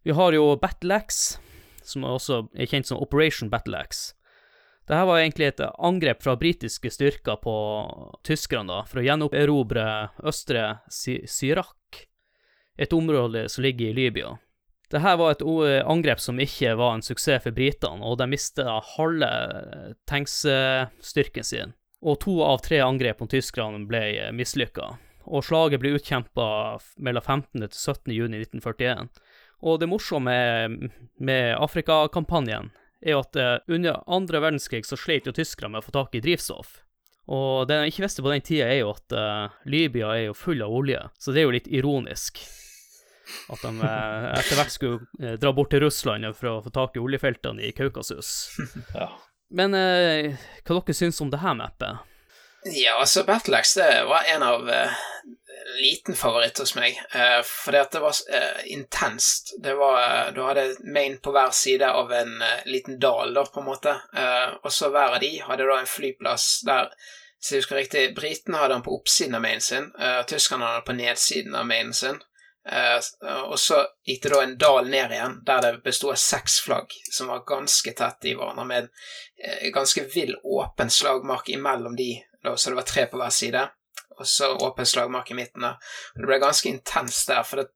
[0.03, 3.83] Vi har jo Battle som også er kjent som Operation Battle.
[4.91, 7.55] Dette var egentlig et angrep fra britiske styrker på
[8.27, 9.85] tyskerne da, for å gjenerobre
[10.27, 12.07] østre Sy- Syrak,
[12.81, 14.37] et område som ligger i Libya.
[14.91, 15.45] Dette var et
[15.87, 19.29] angrep som ikke var en suksess for britene, og de mista halve
[20.11, 21.77] tanksstyrken sin.
[22.01, 24.89] Og to av tre angrep mot tyskerne ble mislykka.
[25.31, 26.49] Og slaget ble utkjempa
[26.99, 27.69] mellom 15.
[27.69, 28.15] til 17.
[28.17, 29.11] juni 1941.
[29.61, 30.35] Og det morsomme
[31.21, 35.95] med Afrikakampanjen er at eh, under andre verdenskrig så slet jo tyskerne med å få
[35.97, 36.81] tak i drivstoff.
[37.31, 40.39] Og det de ikke visste på den tida, er jo at eh, Libya er jo
[40.39, 42.41] full av olje, så det er jo litt ironisk.
[43.51, 46.97] At de eh, etter hvert skulle eh, dra bort til Russland for å få tak
[46.97, 48.51] i oljefeltene i Kaukasus.
[48.95, 49.11] Ja.
[49.51, 52.07] Men eh, hva dere syns om det her mappet?
[52.71, 54.93] Ja, altså Battleax det var en av eh,
[55.81, 59.55] liten favoritt hos meg, Eh, fordi at det var eh, intenst.
[59.63, 63.61] Det var Du hadde main på hver side av en eh, liten dal, da, på
[63.61, 66.93] en måte, Eh, og så hver av de hadde da en flyplass der
[67.41, 69.87] Så jeg husker riktig, Britene hadde den på oppsiden av mainen sin,
[70.29, 72.19] tyskerne hadde den på nedsiden av mainen sin.
[72.69, 73.01] Uh,
[73.49, 76.93] og så gikk det da en dal ned igjen, der det bestod av seks flagg,
[77.11, 82.13] som var ganske tett i hverandre, med en uh, ganske vill, åpen slagmark imellom de,
[82.55, 83.69] så det var tre på hver side
[84.21, 85.65] og så åpen slagmark i midten.
[85.65, 87.71] Og det ble ganske intenst der, for det,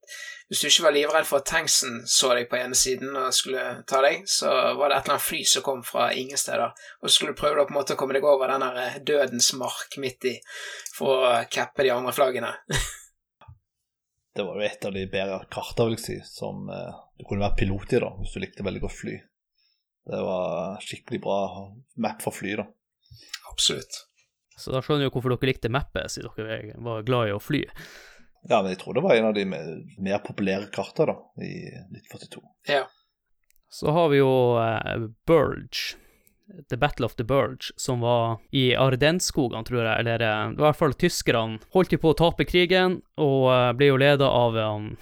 [0.48, 3.62] hvis du ikke var livredd for at tanksen så deg på ene siden og skulle
[3.88, 7.08] ta deg, så var det et eller annet fly som kom fra ingen steder, og
[7.08, 9.54] så skulle du prøve da på en måte å komme deg over den eh, dødens
[9.56, 10.34] mark midt i
[10.92, 12.52] for å cappe de andre flaggene.
[14.34, 17.44] det var jo et av de bedre karter, vil jeg si, som eh, du kunne
[17.44, 19.14] være pilot i, da, hvis du likte veldig godt fly.
[20.04, 21.38] Det var skikkelig bra
[22.02, 22.66] map for fly, da.
[23.52, 24.02] Absolutt.
[24.58, 27.62] Så da skjønner du hvorfor dere likte mappet, siden dere var glad i å fly.
[28.50, 31.54] Ja, men jeg tror det var en av de mer populære kartene da, i
[31.94, 32.42] 1942.
[32.74, 32.84] Ja.
[33.72, 35.96] Så har vi jo eh, Burge,
[36.68, 40.04] The Battle of the Burge, som var i Ardenskogene, tror jeg.
[40.04, 43.90] Eller uh, i hvert fall tyskerne holdt jo på å tape krigen, og uh, ble
[43.92, 44.92] jo leda av um,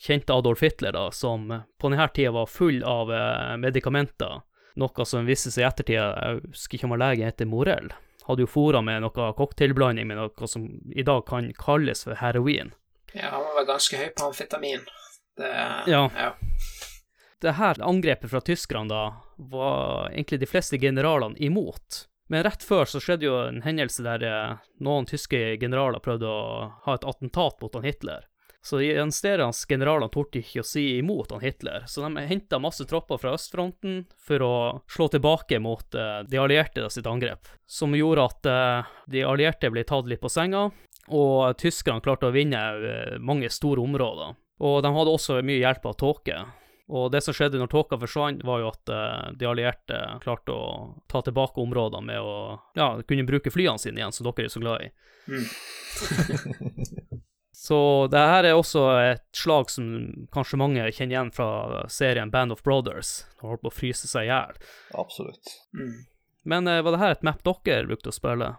[0.00, 3.10] kjente Adolf Hitler, da, som på denne tida var full av
[3.58, 4.42] medikamenter.
[4.76, 7.92] Noe som viste seg i ettertid, jeg husker ikke om legen heter Morell
[8.26, 12.72] hadde jo fora med noe cocktailblanding med noe som i dag kan kalles for heroin.
[13.12, 14.86] Ja, han var ganske høy på amfetamin.
[15.38, 15.50] Det,
[15.90, 16.04] ja.
[16.16, 16.30] ja.
[17.42, 19.04] Det her angrepet fra tyskerne da,
[19.36, 22.04] var egentlig de fleste generalene imot.
[22.28, 26.70] Men rett før så skjedde jo en hendelse der eh, noen tyske generaler prøvde å
[26.86, 28.24] ha et attentat mot han Hitler.
[28.64, 32.86] Så de resterende generalene torde ikke å si imot han Hitler, så de henta masse
[32.88, 34.54] tropper fra østfronten for å
[34.88, 39.84] slå tilbake mot uh, de allierte sitt angrep, som gjorde at uh, de allierte ble
[39.84, 40.70] tatt litt på senga,
[41.12, 42.64] og tyskerne klarte å vinne
[43.20, 44.32] mange store områder.
[44.64, 46.40] Og de hadde også mye hjelp av tåke.
[46.92, 48.90] Og det som skjedde når tåka forsvant, var jo at
[49.40, 50.64] de allierte klarte å
[51.08, 52.34] ta tilbake områder med å
[52.76, 54.90] ja, kunne bruke flyene sine igjen, som dere er så glad i.
[55.32, 55.46] Mm.
[57.64, 59.86] Så det her er også et slag som
[60.34, 63.22] kanskje mange kjenner igjen fra serien Band of Brothers.
[63.38, 64.58] De holdt på å fryse seg i hjel.
[65.00, 65.54] Absolutt.
[65.72, 65.94] Mm.
[66.44, 68.50] Men uh, var det her et map dere brukte å spille?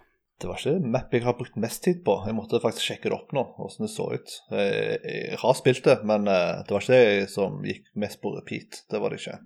[0.41, 2.17] Det var ikke map jeg har brukt mest tid på.
[2.27, 4.37] Jeg måtte faktisk sjekke det opp nå, hvordan det så ut.
[4.51, 8.33] Jeg, jeg har spilt det, men uh, det var ikke det som gikk mest på
[8.35, 8.81] repeat.
[8.91, 9.37] Det var det ikke.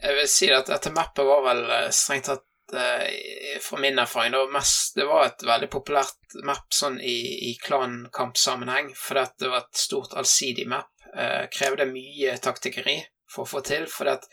[0.00, 4.32] Jeg vil si at dette mappet var vel eh, strengt tatt Eh, fra min erfaring,
[4.32, 9.50] da, mest, det var et veldig populært map sånn i, i klankampsammenheng, fordi at det
[9.50, 10.90] var et stort allsidig map.
[11.10, 13.00] Eh, krevde mye taktikkeri
[13.30, 14.28] for å få til, fordi at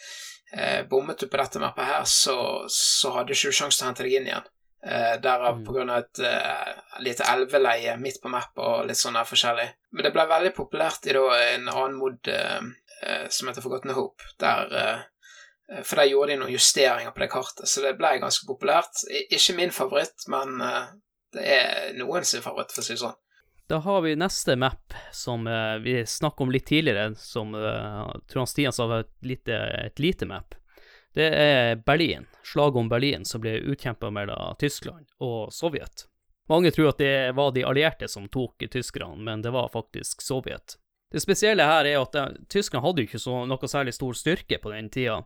[0.53, 2.37] eh, bommet du på dette mappet her, så,
[2.69, 4.51] så hadde du ikke sjanse til å hente deg inn igjen.
[4.85, 5.65] Eh, derav mm.
[5.65, 9.65] på grunn av et uh, lite elveleie midt på mappet og litt sånn forskjellig.
[9.91, 11.23] Men det ble veldig populært i da
[11.55, 12.61] en annen mod uh,
[13.01, 15.05] uh, som heter Forgotten Hope, der
[15.83, 19.01] for der gjorde de noen justeringer på det kartet, så det ble ganske populært.
[19.27, 20.61] Ikke min favoritt, men
[21.35, 23.17] det er noen sin favoritt, for å si det sånn.
[23.67, 28.47] Da har vi neste map, som uh, vi snakket om litt tidligere, som uh, tror
[28.47, 29.59] Stian sa var et lite,
[29.89, 30.55] et lite map.
[31.17, 36.05] Det er Berlin, slaget om Berlin, som ble utkjempa mellom Tyskland og Sovjet.
[36.47, 40.77] Mange tror at det var de allierte som tok tyskerne, men det var faktisk Sovjet.
[41.11, 42.17] Det spesielle her er at
[42.53, 45.23] tyskerne hadde jo ikke så, noe særlig stor styrke på den tida,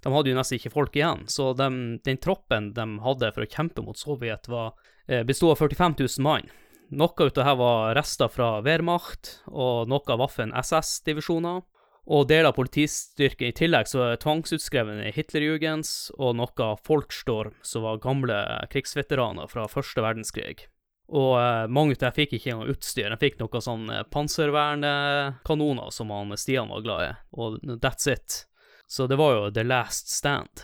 [0.00, 1.26] de hadde jo nesten ikke folk igjen.
[1.28, 1.68] Så de,
[2.06, 4.72] den troppen de hadde for å kjempe mot Sovjet, var,
[5.06, 6.48] eh, bestod av 45 000 mann.
[6.90, 11.60] Noe av dette var rester fra Wehrmacht og noe av Waffen SS-divisjoner.
[12.08, 18.00] Og deler av politistyrken i tillegg så er tvangsutskrevne Hitlerjugends og noe Folkstorm, som var
[18.02, 18.38] gamle
[18.72, 20.66] krigsveteraner fra første verdenskrig.
[21.10, 23.10] Og eh, mange av dem fikk ikke engang utstyr.
[23.10, 28.44] De fikk noen sånne panservernkanoner som han Stian var glad i, og that's it.
[28.90, 30.62] Så det var jo The Last Stand.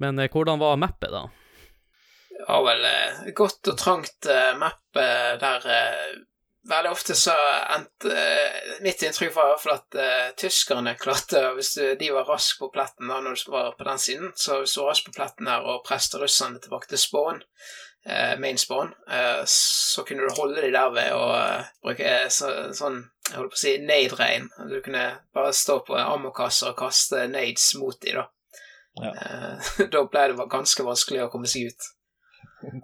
[0.00, 1.26] Men eh, hvordan var mappet, da?
[2.42, 6.06] Ja vel eh, godt og trangt eh, mapp eh, der eh,
[6.68, 7.34] Veldig ofte så
[7.74, 12.10] endte eh, Mitt inntrykk var i hvert fall at uh, tyskerne klarte Hvis du, de
[12.14, 14.92] var raske på pletten da når du var på den siden, så hvis du var
[14.92, 17.42] rask på pletten her og presset russerne tilbake til spawn,
[18.06, 18.92] eh, main spawn,
[19.46, 21.26] så kunne du holde de der ved å
[21.82, 24.48] bruke så, sånn jeg holdt på å si nade-regn.
[24.70, 25.04] Du kunne
[25.34, 28.26] bare stå på ammokasser og kaste nades mot de da.
[29.00, 29.12] Ja.
[29.92, 31.90] Da ble det ganske vanskelig å komme seg ut.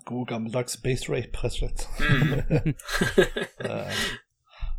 [0.04, 1.88] God gammeldags base rape, rett og slett.
[2.02, 2.42] Mm.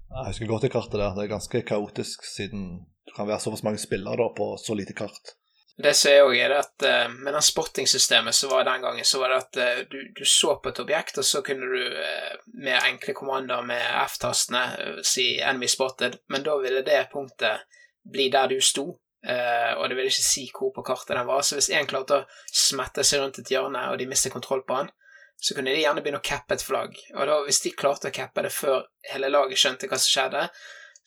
[0.09, 1.13] jeg husker godt det kartet der.
[1.15, 2.63] Det er ganske kaotisk, siden
[3.05, 5.35] det kan være såpass mange spillere da, på så lite kart.
[5.79, 9.21] Det som er òg, er at uh, med den spotting-systemet som var den gangen, så
[9.21, 12.33] var det at uh, du, du, så på et objekt, og så kunne du uh,
[12.59, 14.65] med enkle kommander med F-tastene
[15.07, 17.63] si 'enemy spotted', men da ville det punktet
[18.11, 21.41] bli der du sto, og det vil ikke si hvor på kartet den var.
[21.43, 24.77] Så hvis én klarte å smette seg rundt et hjørne, og de mistet kontroll på
[24.79, 24.91] han,
[25.39, 26.95] så kunne de gjerne begynne å cappe et flagg.
[27.15, 30.45] Og da, hvis de klarte å cappe det før hele laget skjønte hva som skjedde,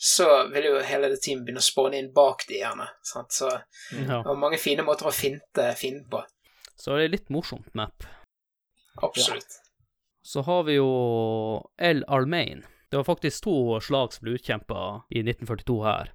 [0.02, 2.88] så ville jo hele det teamet begynne å spåne inn bak de gjerne.
[3.06, 3.30] Sant?
[3.32, 4.22] Så Ja.
[4.22, 6.24] det var mange fine måter å finte fienden på.
[6.76, 8.02] Så det er litt morsomt map.
[9.02, 9.60] Absolutt.
[10.24, 10.88] Så har vi jo
[11.78, 12.64] El Almain.
[12.90, 16.12] Det var faktisk to slag som ble utkjempa i 1942 her.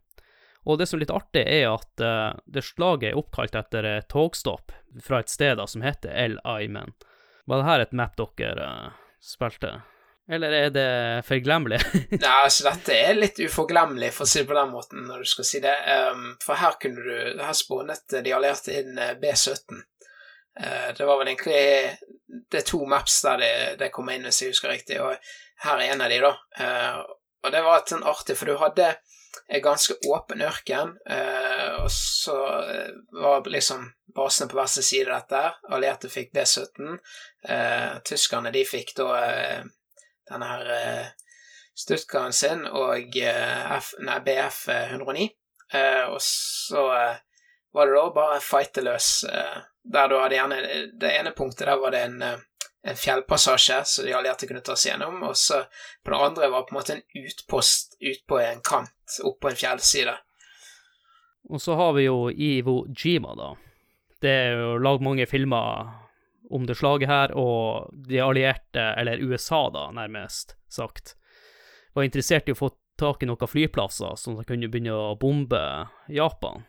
[0.68, 4.07] Og det som er litt artig, er at uh, det slaget er oppkalt etter et
[4.11, 6.91] togstopp fra et sted da, som heter El Aymen.
[7.47, 9.78] Var det her et map dere uh, spilte?
[10.28, 10.89] Eller er det
[11.24, 11.80] forglemmelig?
[12.20, 15.30] Nei, altså dette er litt uforglemmelig, for å si det på den måten, når du
[15.32, 15.76] skal si det.
[16.11, 19.80] Um, for her kunne du Her spånet de allierte inn eh, B-17.
[20.59, 21.61] Uh, det var vel egentlig
[22.28, 25.15] Det er to maps der det, det kom inn, hvis jeg husker riktig, og
[25.63, 26.34] her er en av de, da.
[26.59, 26.99] Eh,
[27.45, 28.91] og det var litt sånn artig, for du hadde
[29.63, 33.85] ganske åpen ørken, eh, og så eh, var liksom
[34.15, 35.43] basene på hver sin side dette.
[35.69, 36.97] Allierte fikk B-17.
[37.49, 39.07] Eh, tyskerne, de fikk da
[40.27, 41.13] denne her
[41.77, 43.13] Stuttgaren sin og
[43.77, 43.93] F,
[44.25, 45.29] BF 109.
[45.73, 49.11] Eh, og så var det da bare fighte løs.
[49.88, 50.57] Der du hadde gjerne
[50.99, 54.95] Det ene punktet der var det en, en fjellpassasje som de allierte kunne ta seg
[54.95, 55.61] gjennom, og så
[56.03, 59.51] på det andre var på en måte en utpost ut på en kant opp på
[59.51, 60.16] en fjellside.
[61.49, 63.53] Og så har vi jo Ivo Jima, da.
[64.22, 65.93] Det er jo lagd mange filmer
[66.49, 71.16] om det slaget her, og de allierte, eller USA da, nærmest sagt,
[71.93, 75.62] var interessert i å få tak i noen flyplasser, sånn kunne begynne å bombe
[76.10, 76.66] Japan.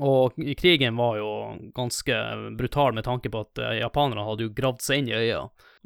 [0.00, 1.30] Og krigen var jo
[1.76, 2.16] ganske
[2.56, 5.42] brutal med tanke på at eh, japanerne hadde jo gravd seg inn i øya,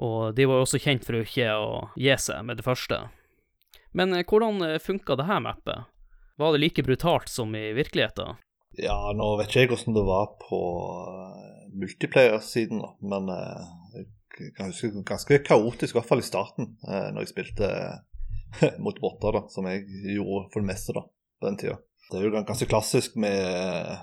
[0.06, 3.00] og de var jo også kjent for å ikke å gi seg med det første.
[3.92, 5.86] Men eh, hvordan eh, funka det her mappet?
[6.36, 8.36] Var det like brutalt som i virkeligheten?
[8.76, 14.90] Ja, nå vet ikke jeg hvordan det var på uh, multiplayer-siden, men jeg kan huske
[15.06, 17.70] ganske kaotisk, i hvert fall i starten, når jeg spilte
[18.84, 19.86] mot botter, da, som jeg
[20.18, 21.06] gjorde for det meste da,
[21.40, 21.78] på den tida.
[22.10, 23.96] Det er jo ganske klassisk med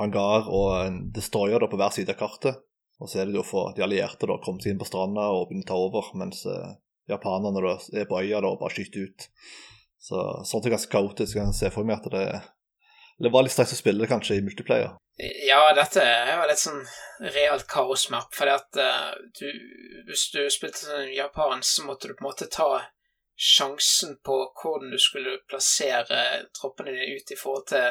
[0.00, 2.58] hangar og en destroyer da, på hver side av kartet.
[2.98, 5.50] Og så er det jo for de allierte da, komme seg inn på stranda og
[5.50, 6.42] begynne å ta over, mens
[7.10, 9.28] japanerne da, er på øya da, og bare skyter ut.
[10.06, 11.36] Så sånt er ganske kaotisk.
[11.36, 12.26] Jeg kan se for meg at det
[13.18, 14.96] det var litt stress å spille kanskje i multiplayer.
[15.48, 16.82] Ja, dette er jo litt sånn
[17.32, 19.46] realt kaosmap, fordi at uh, du,
[20.04, 22.68] hvis du spilte sånn Japan, så måtte du på en måte ta
[23.36, 27.88] sjansen på hvordan du skulle plassere troppene dine ut i forhold til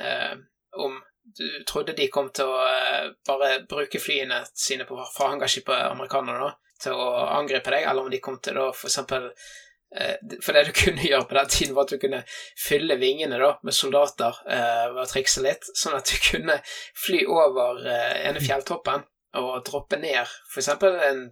[0.00, 0.32] uh,
[0.80, 0.96] om
[1.36, 6.48] du trodde de kom til å uh, bare bruke flyene sine på, fra hangarskipet amerikanerne
[6.48, 9.30] da, til å angripe deg, eller om de kom til å for eksempel
[10.42, 12.24] for det du kunne gjøre på den tiden, var at du kunne
[12.58, 16.60] fylle vingene da, med soldater eh, ved å trikse litt, sånn at du kunne
[16.98, 20.68] fly over eh, ene fjelltoppen og droppe ned f.eks.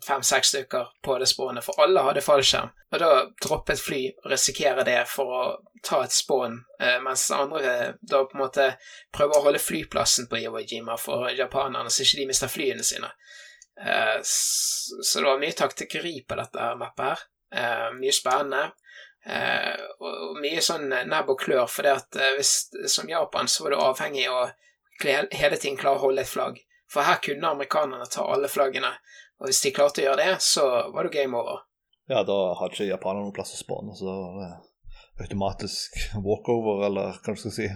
[0.06, 2.72] fem-seks stykker på det spånet, for alle hadde fallskjerm.
[2.92, 3.10] Og da
[3.44, 5.42] droppe et fly og risikere det for å
[5.86, 8.68] ta et spån, eh, mens andre da på en måte
[9.14, 13.10] prøver å holde flyplassen på Iwo Jima for japanerne, så ikke de mister flyene sine.
[13.80, 17.28] Eh, så det var mye taktikkeri på dette mappet her.
[17.52, 18.70] Uh, mye spennende.
[19.22, 22.52] Uh, og mye sånn nebb og klør, for det at hvis,
[22.90, 24.46] som Japan så var du avhengig av å
[25.02, 26.58] hele tiden klare å holde et flagg.
[26.90, 28.90] For her kunne amerikanerne ta alle flaggene,
[29.40, 30.64] og hvis de klarte å gjøre det, så
[30.94, 31.62] var det game over.
[32.10, 34.52] Ja, da hadde ikke japanerne noen plass å spåne, så det var
[35.22, 37.68] automatisk walkover, eller hva skal si.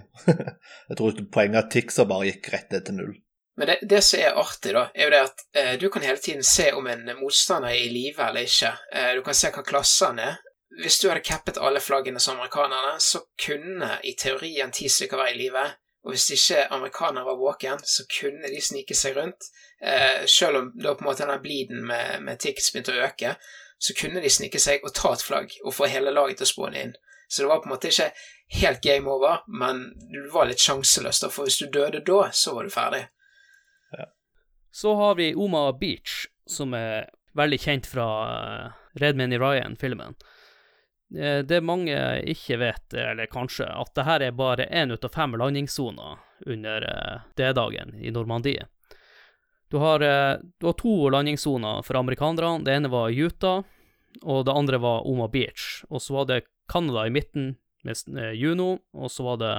[0.89, 3.15] Jeg tror poenget at Tixer bare gikk rett ned til null.
[3.57, 6.21] Men det, det, som er artig, da, er jo det at eh, du kan hele
[6.21, 8.73] tiden se om en motstander er i live eller ikke.
[8.93, 10.37] Eh, du kan se hva klasse han er.
[10.77, 15.33] Hvis du hadde cappet alle flaggene som amerikanerne, så kunne i teorien ti stykker være
[15.33, 15.65] i live.
[16.05, 19.49] Og hvis ikke amerikanere var våken, så kunne de snike seg rundt.
[19.81, 23.35] Eh, selv om da på en måte denne bleeden med, med Tix begynte å øke,
[23.79, 26.53] så kunne de snike seg og ta et flagg og få hele laget til å
[26.53, 26.95] spåne inn.
[27.29, 28.13] Så det var på en måte ikke
[28.61, 32.55] helt game over, men du var litt sjanseløs, da, for hvis du døde da, så
[32.55, 33.07] var du ferdig.
[34.77, 38.07] Så har vi Oma Beach, som er veldig kjent fra
[39.01, 40.19] Redman i Ryan-filmen.
[41.49, 41.97] Det mange
[42.29, 46.87] ikke vet, eller kanskje, at det her er bare én ut av fem landingssoner under
[47.41, 48.69] D-dagen i Normandie.
[49.73, 50.05] Du har,
[50.45, 52.61] du har to landingssoner for amerikanerne.
[52.69, 53.65] Det ene var Utah,
[54.23, 55.87] og det andre var Oma Beach.
[55.89, 59.57] Og så var det Canada i midten med Juno, og så var det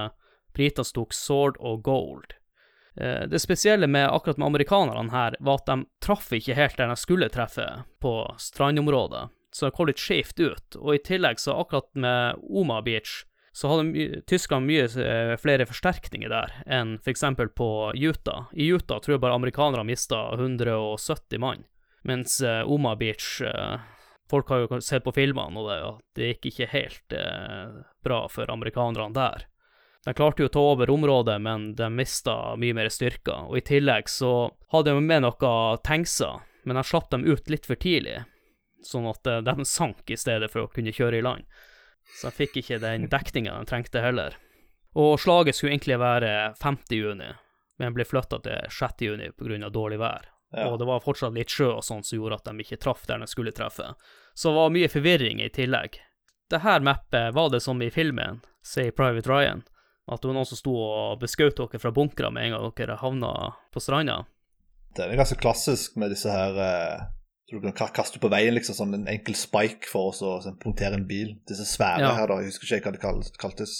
[0.54, 2.38] britene tok Sword og Gold.
[3.30, 6.96] Det spesielle med akkurat med amerikanerne her, var at de traff ikke helt der de
[6.98, 7.66] skulle treffe,
[8.02, 10.78] på strandområdet, så det kom litt skjevt ut.
[10.80, 13.22] Og i tillegg, så akkurat med Oma Beach,
[13.58, 14.86] så hadde my Tyskland mye
[15.42, 17.24] flere forsterkninger der enn f.eks.
[17.58, 18.46] på Utah.
[18.52, 21.64] I Utah tror jeg bare amerikanerne mista 170 mann.
[22.06, 23.40] Mens uh, Oma Beach
[24.28, 27.14] Folk har jo sett på filmene, og det, gikk ikke helt
[28.04, 29.46] bra for amerikanerne der.
[30.06, 33.48] De klarte jo å ta over området, men de mista mye mer styrker.
[33.50, 37.66] Og i tillegg så hadde de med noe tankser, men de slapp dem ut litt
[37.66, 38.22] for tidlig.
[38.86, 41.44] Sånn at de sank i stedet for å kunne kjøre i land.
[42.20, 44.38] Så de fikk ikke den dekninga de trengte heller.
[44.96, 46.32] Og slaget skulle egentlig være
[46.62, 46.96] 50.
[46.96, 47.28] juni,
[47.78, 49.04] men ble flytta til 6.
[49.04, 49.68] juni pga.
[49.68, 50.30] dårlig vær.
[50.56, 50.70] Ja.
[50.70, 53.20] Og det var fortsatt litt sjø og sånn som gjorde at de ikke traff der
[53.20, 53.92] de skulle treffe.
[54.34, 55.98] Så det var mye forvirring i tillegg.
[56.48, 59.66] Det her mappet var det som i filmen, sier Private Ryan,
[60.08, 62.98] at det var noen som sto og beskjøt dere fra bunkere med en gang dere
[63.00, 63.32] havna
[63.74, 64.22] på stranda.
[64.96, 67.06] Det er ganske klassisk med disse her eh,
[67.48, 70.12] du kan kaste på veien, liksom, sånn en enkel spike for å
[70.44, 71.30] sånn, punktere en bil.
[71.48, 72.10] Disse svære ja.
[72.18, 73.04] her, da, jeg husker ikke hva det
[73.40, 73.72] kaltes.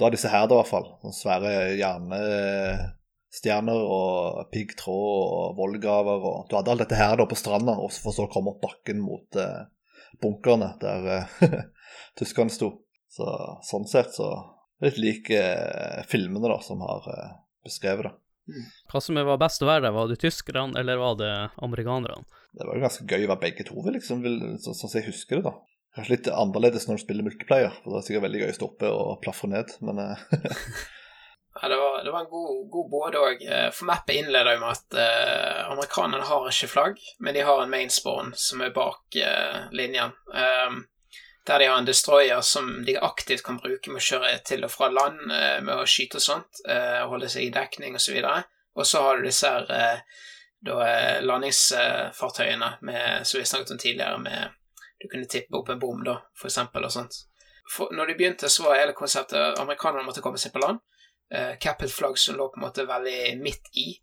[0.00, 0.88] Det var disse her, da, i hvert fall.
[1.02, 6.24] Sånne svære hjernestjerner og piggtråd og vollgraver.
[6.30, 8.64] Og du hadde alt dette her da på stranda, og for så å komme opp
[8.64, 9.60] bakken mot eh,
[10.24, 11.28] bunkerne der eh,
[12.20, 12.68] tyskerne sto.
[13.12, 13.26] Så
[13.66, 14.28] sånn sett så
[14.84, 17.32] litt lik eh, filmene da, som har eh,
[17.66, 18.12] beskrevet det.
[18.50, 18.68] Mm.
[18.90, 22.24] Hva som var best å være der, var det tyskerne eller var det amerikanerne?
[22.50, 24.24] Det var jo ganske gøy å være begge to, liksom,
[24.58, 25.58] sånn som jeg husker det, da.
[25.94, 28.90] Kanskje litt annerledes når du spiller multiplayer, for det er sikkert veldig gøy å stoppe
[28.94, 30.24] og plafre ned, men eh,
[31.60, 33.40] Ja, det var, det var en god, god både òg.
[33.74, 37.72] For mappet innleder jo med at eh, amerikanerne har ikke flagg, men de har en
[37.72, 40.14] mainspawn som er bak eh, linjen.
[40.30, 40.84] Um,
[41.46, 44.72] der de har en destroyer som de aktivt kan bruke med å kjøre til og
[44.72, 46.62] fra land uh, med å skyte og sånt,
[47.10, 48.18] holde seg i dekning osv.
[48.20, 49.66] Og, så har du disse her
[50.60, 50.76] da,
[51.24, 54.56] landingsfartøyene med, som vi snakket om tidligere, med
[55.00, 57.22] du kunne tippe opp en bom, da, for eksempel, og sånt.
[57.70, 60.82] For når de begynte, så var hele konseptet amerikanerne måtte komme seg på land
[61.34, 63.94] uh, cappet flagg som lå på en måte veldig midt i.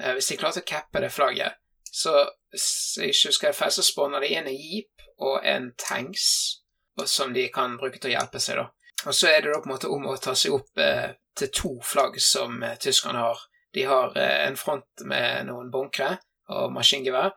[0.00, 1.58] Uh, hvis de klarte å cappe det flagget,
[1.90, 2.14] så
[2.52, 6.59] hvis jeg ikke husker feil, så spawner de inn en jeep og en tanks
[7.08, 8.68] som de kan bruke til å hjelpe seg, da.
[9.06, 11.52] Og så er det da på en måte om å ta seg opp eh, til
[11.56, 13.46] to flagg som eh, tyskerne har.
[13.72, 16.18] De har en front med noen bunkere
[16.50, 17.30] og maskingevær,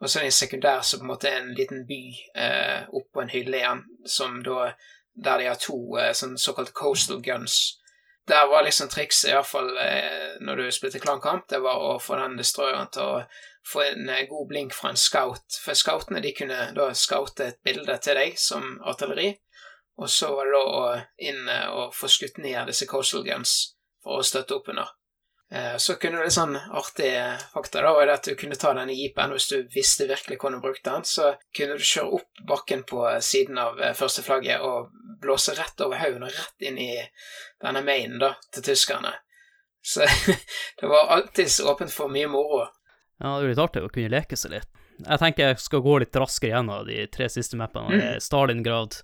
[0.00, 2.00] og så er det en sekundær som på en måte er en liten by
[2.44, 4.70] eh, oppå en hylle igjen, som da
[5.20, 7.58] der de har to eh, sånn såkalte coastal guns,
[8.30, 12.36] der var liksom trikset, iallfall eh, når du spilte klankamp, det var å få den
[12.38, 13.22] destroyeren til å
[13.66, 15.60] få en eh, god blink fra en scout.
[15.64, 19.34] For scoutene de kunne da scoute et bilde til deg som artilleri,
[20.00, 20.86] og så var det da å
[21.30, 24.94] inn eh, og få skutt ned disse coastal guns for å støtte opp under.
[25.50, 27.10] Eh, så kunne litt sånn artig
[27.52, 30.60] fakta da, var det at du kunne ta denne jeepen hvis du visste virkelig hvordan
[30.60, 31.06] du brukte den.
[31.08, 36.00] Så kunne du kjøre opp bakken på siden av første flagget og blåse rett over
[36.00, 36.92] haugen og rett inn i
[37.60, 39.12] denne mainen da, til tyskerne.
[39.82, 40.06] Så
[40.80, 42.66] det var alltids åpent for mye moro.
[43.20, 44.68] Ja, det er litt artig å kunne leke seg litt.
[45.00, 47.96] Jeg tenker jeg skal gå litt raskere gjennom de tre siste mappene.
[47.96, 48.20] Mm.
[48.24, 49.00] Stalingrad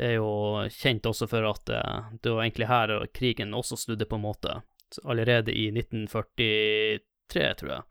[0.00, 0.28] er jo
[0.72, 4.60] kjent også for at eh, det var egentlig her krigen også snudde, på en måte
[5.04, 7.82] allerede i 1943, tror jeg,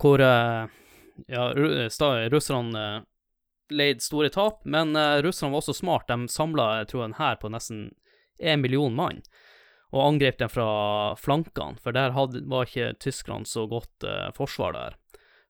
[0.00, 0.76] hvor eh,
[1.28, 1.46] ja,
[2.32, 3.06] russerne eh,
[3.70, 6.08] leid store tap, men russerne var også smart.
[6.10, 7.90] De samla en hær på nesten
[8.40, 9.20] én million mann,
[9.90, 10.70] og angrep dem fra
[11.18, 14.98] flankene, for der hadde, var ikke tyskerne så godt eh, forsvar der.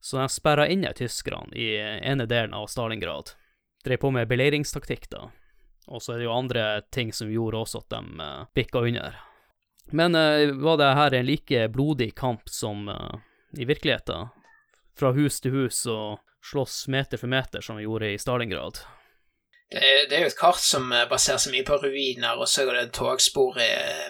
[0.00, 3.34] Så de sperra inne tyskerne i ene delen av Stalingrad.
[3.84, 5.28] Drev på med beleiringstaktikk, da.
[5.90, 9.18] Og så er det jo andre ting som gjorde også at de eh, bikka under.
[9.90, 13.16] Men eh, var det her en like blodig kamp som eh,
[13.58, 14.30] i virkeligheten?
[14.96, 18.80] Fra hus til hus og slåss meter for meter, som vi gjorde i Stalingrad?
[19.70, 22.64] Det, det er jo et kart som eh, baserer seg mye på ruiner, og så
[22.64, 23.58] er det et togspor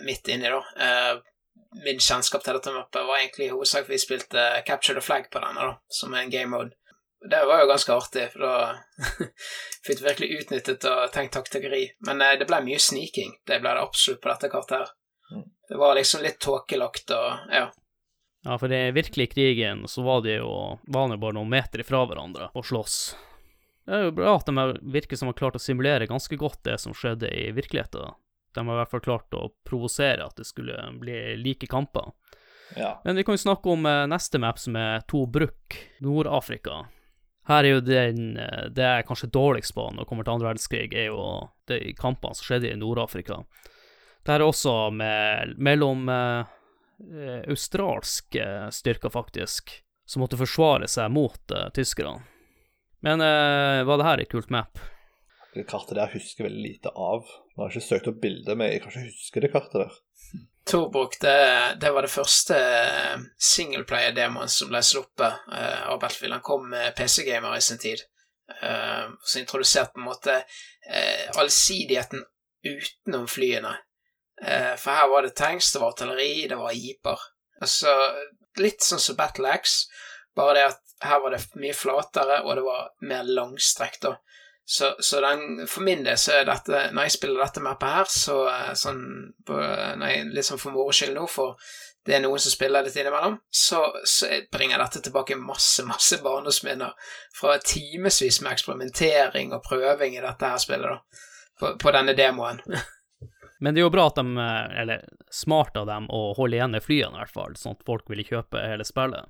[0.06, 0.60] midt inni, da.
[0.80, 1.20] Uh,
[1.84, 5.42] min kjennskap til dette mappet var egentlig i hovedsak vi spilte Capture the Flag på
[5.42, 6.74] denne, da, som er en game mode.
[7.30, 9.26] Det var jo ganske artig, for da
[9.86, 11.84] fikk du virkelig utnyttet og tenkt taktikeri.
[12.08, 13.36] Men det ble mye sniking.
[13.46, 14.94] Det ble det absolutt på dette kartet her.
[15.68, 17.68] Det var liksom litt tåkelagt og ja.
[18.42, 22.06] Ja, for det virkelig i krigen så var det jo var bare noen meter ifra
[22.08, 22.96] hverandre og slåss.
[23.86, 26.76] Det er jo bra at de virker som har klart å simulere ganske godt det
[26.82, 28.14] som skjedde i virkeligheten.
[28.54, 32.12] De har i hvert fall klart å provosere at det skulle bli like kamper.
[32.76, 33.00] Ja.
[33.04, 36.84] Men vi kan jo snakke om eh, neste map, som er Tobruk, Nord-Afrika.
[37.50, 40.50] Her er jo den eh, Det er kanskje dårligst på når det kommer til andre
[40.52, 41.24] verdenskrig, er jo
[41.70, 43.40] de kampene som skjedde i Nord-Afrika.
[44.22, 46.50] Det her er også med, mellom eh,
[47.10, 49.72] eh, australske styrker, faktisk,
[50.06, 52.20] som måtte forsvare seg mot eh, tyskerne.
[53.00, 54.80] Men uh, var det her et kult map?
[55.54, 57.26] Det kartet der husker veldig lite av.
[57.26, 59.96] Jeg har ikke søkt opp bilder, men jeg kan ikke huske det kartet der.
[60.70, 61.38] Torbrook, det,
[61.82, 62.56] det var det første
[63.42, 66.36] singleplayer-demoen som ble sluppet uh, av Battlefield.
[66.36, 68.04] Han kom med PC-gamer i sin tid.
[68.62, 72.22] Uh, så introduserte på en måte uh, allsidigheten
[72.66, 73.74] utenom flyene.
[74.44, 77.26] Uh, for her var det tanks, det var artilleri, det var jeeper.
[77.60, 77.96] Altså
[78.60, 79.90] litt sånn som Battle Axe,
[80.36, 84.16] bare det at her var det mye flatere, og det var mer langstrekt, da.
[84.70, 88.10] Så, så den, for min del så er dette Når jeg spiller dette mappet her,
[88.12, 88.36] så
[88.78, 89.00] sånn
[89.42, 89.56] på,
[89.98, 91.56] nei, Litt sånn for moro skyld nå, for
[92.06, 96.94] det er noen som spiller litt innimellom, så, så bringer dette tilbake masse, masse barndomsminner
[97.36, 101.26] fra timevis med eksperimentering og prøving i dette her spillet, da.
[101.60, 102.62] På, på denne demoen.
[103.60, 104.46] Men det er jo bra at de,
[104.80, 108.08] eller smart av dem, å holde igjen med flyene, i hvert fall, sånn at folk
[108.08, 109.28] vil kjøpe hele spillet.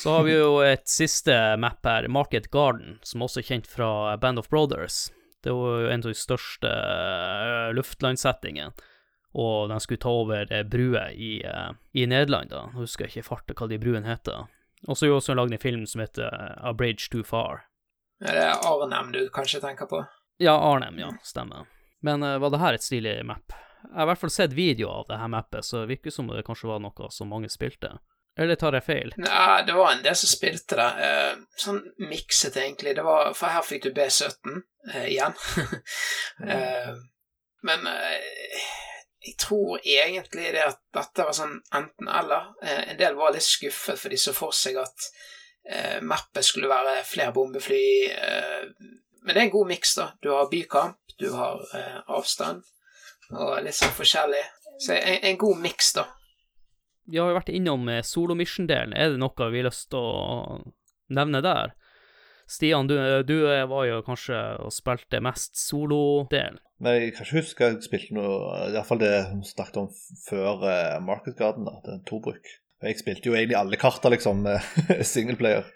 [0.00, 4.16] Så har vi jo et siste map her, Market Garden, som også er kjent fra
[4.20, 5.08] Band of Brothers.
[5.44, 8.72] Det var jo en av de største uh, luftlandsettingene,
[9.34, 12.66] og de skulle ta over uh, bruer i, uh, i Nederland, da.
[12.72, 14.46] Jeg husker ikke farta hva de bruene heter.
[14.88, 16.28] Og så er vi også lagd en film som heter
[16.60, 17.64] A Bridge Too Far.
[18.24, 20.04] Er det Arnem du kanskje tenker på?
[20.40, 21.68] Ja, Arnem, ja, stemmer.
[22.04, 23.56] Men var det her et stilig map?
[23.84, 26.28] Jeg har i hvert fall sett video av det her mappet, så det virker som
[26.28, 27.94] det kanskje var noe som mange spilte.
[28.36, 29.12] Eller tar jeg feil?
[29.22, 30.88] Nei, det var en del som spilte det.
[31.06, 31.80] Eh, sånn
[32.10, 32.96] mikset, egentlig.
[32.98, 34.56] Det var, for her fikk du B17
[34.90, 35.36] eh, igjen.
[36.42, 37.04] mm.
[37.68, 38.64] men eh,
[39.24, 42.50] jeg tror egentlig det at dette var sånn enten-eller.
[42.64, 45.06] Eh, en del var litt skuffet, for de så for seg at
[45.70, 47.86] eh, mappet skulle være flere bombefly.
[49.22, 50.10] men det er en god miks, da.
[50.18, 51.62] Du har bykamp, du har
[52.10, 52.66] avstand,
[53.30, 54.42] og litt sånn forskjellig.
[54.82, 56.08] Så en, en god miks, da
[57.10, 58.94] vi har jo vært innom solo mission-delen.
[58.96, 60.60] Er det noe vi har lyst til å
[61.14, 61.74] nevne der?
[62.50, 63.38] Stian, du, du
[63.70, 66.60] var jo kanskje og spilte mest solo-delen.
[66.84, 69.86] Nei, jeg kan ikke huske jeg spilte noe Iallfall det vi snakket om
[70.26, 71.78] før uh, Market Garden, da.
[71.84, 72.50] Det er tobruk.
[72.84, 74.44] Jeg spilte jo egentlig alle karter, liksom,
[75.14, 75.70] singleplayer.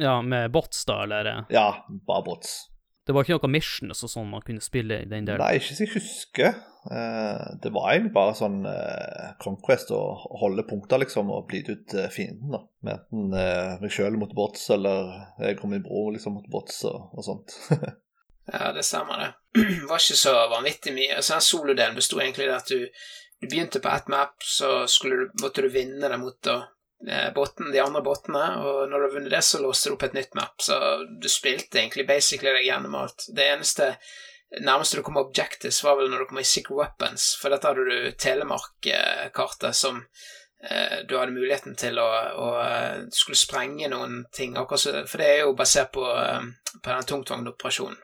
[0.00, 1.46] Ja, med bots, da, eller?
[1.52, 2.71] Ja, bare bots.
[3.06, 5.42] Det var ikke noe missions og sånn man kunne spille i den delen?
[5.42, 6.52] Nei, ikke så jeg husker.
[6.90, 10.00] Eh, det var egentlig bare sånn eh, Conquest å
[10.40, 12.54] holde punkter, liksom, og blide ut eh, fienden.
[12.54, 12.62] da.
[12.86, 15.10] Med enten meg sjøl mot bots, eller
[15.42, 17.56] jeg og min bror liksom mot bots og, og sånt.
[18.52, 19.32] ja, det stemmer, det.
[19.58, 21.18] Det var ikke så vanvittig mye.
[21.20, 22.86] Så den solodelen besto egentlig i at du,
[23.42, 26.60] du begynte på ett map, så du, måtte du vinne det mot da,
[27.34, 30.14] botten, de andre bottene, og når du har vunnet det, så låste du opp et
[30.14, 30.54] nytt map.
[30.62, 30.76] Så
[31.22, 33.26] du spilte egentlig basically deg gjennom alt.
[33.34, 33.88] Det eneste
[34.60, 37.86] nærmeste du kom objectives, var vel når du kom i Secret Weapons, for dette hadde
[37.88, 42.48] du Telemark-kartet som eh, du hadde muligheten til å, å
[43.14, 48.00] skulle sprenge noen ting, for det er jo basert på, eh, på den tungtvognoperasjonen.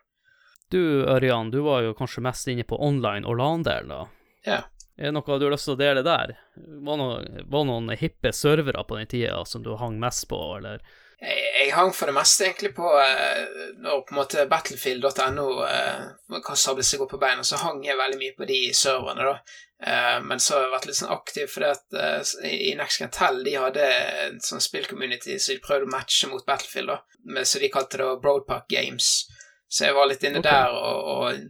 [0.68, 4.02] Du Ørjan, du var jo kanskje mest inne på online og LAN-delen, da?
[4.44, 4.58] Ja.
[4.98, 6.34] Er det noe du har lyst til å dele der?
[6.58, 10.82] Var noen, noen hippe servere på den tida som du hang mest på, eller?
[11.18, 13.38] Jeg, jeg hang for det meste egentlig på eh,
[13.82, 18.20] Når på en måte battlefield.no eh, sablet seg opp på beina, så hang jeg veldig
[18.20, 19.64] mye på de serverne, da.
[19.86, 23.14] Eh, men så har jeg vært litt sånn aktiv fordi at eh, i Next Can
[23.14, 23.90] Tell de hadde
[24.24, 27.20] en sånn spillcommunity så de prøvde å matche mot Battlefield, da.
[27.34, 29.28] Med, så de kalte det Broadpark Games.
[29.70, 30.50] Så jeg var litt inne okay.
[30.50, 31.46] der og, og,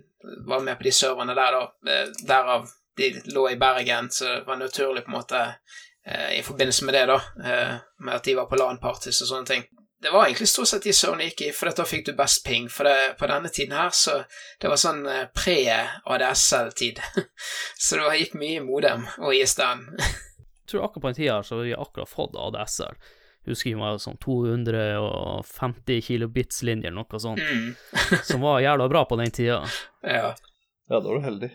[0.49, 2.01] var med på de serverne der, da.
[2.29, 2.69] Derav
[2.99, 5.43] de lå i Bergen, så det var naturlig på en måte
[6.07, 7.75] eh, i forbindelse med det, da, eh,
[8.05, 9.67] med at de var på LAN-parties og sånne ting.
[9.99, 12.69] Det var egentlig stort sett de Sony gikk i, for da fikk du best ping.
[12.71, 14.21] For det, på denne tiden her, så
[14.63, 17.03] det var sånn eh, pre-ADSL-tid.
[17.87, 19.89] så det gikk mye i modem og ISDN.
[19.99, 23.01] Jeg tror akkurat på den tida så vi akkurat fått ADSL.
[23.49, 28.21] Husker vi var sånn 250 kilobits-linjer eller noe sånt, mm.
[28.29, 29.63] som var jævla bra på den tida.
[30.03, 30.35] Ja.
[30.89, 31.49] Ja, da var du heldig.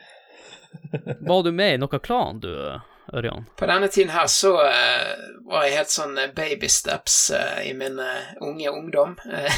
[1.19, 2.51] Var du med i noen klan, du,
[3.13, 3.45] Ørjan?
[3.57, 5.13] På denne tiden her så uh,
[5.49, 9.15] var jeg helt sånn eh, baby steps uh, i min uh, unge ungdom.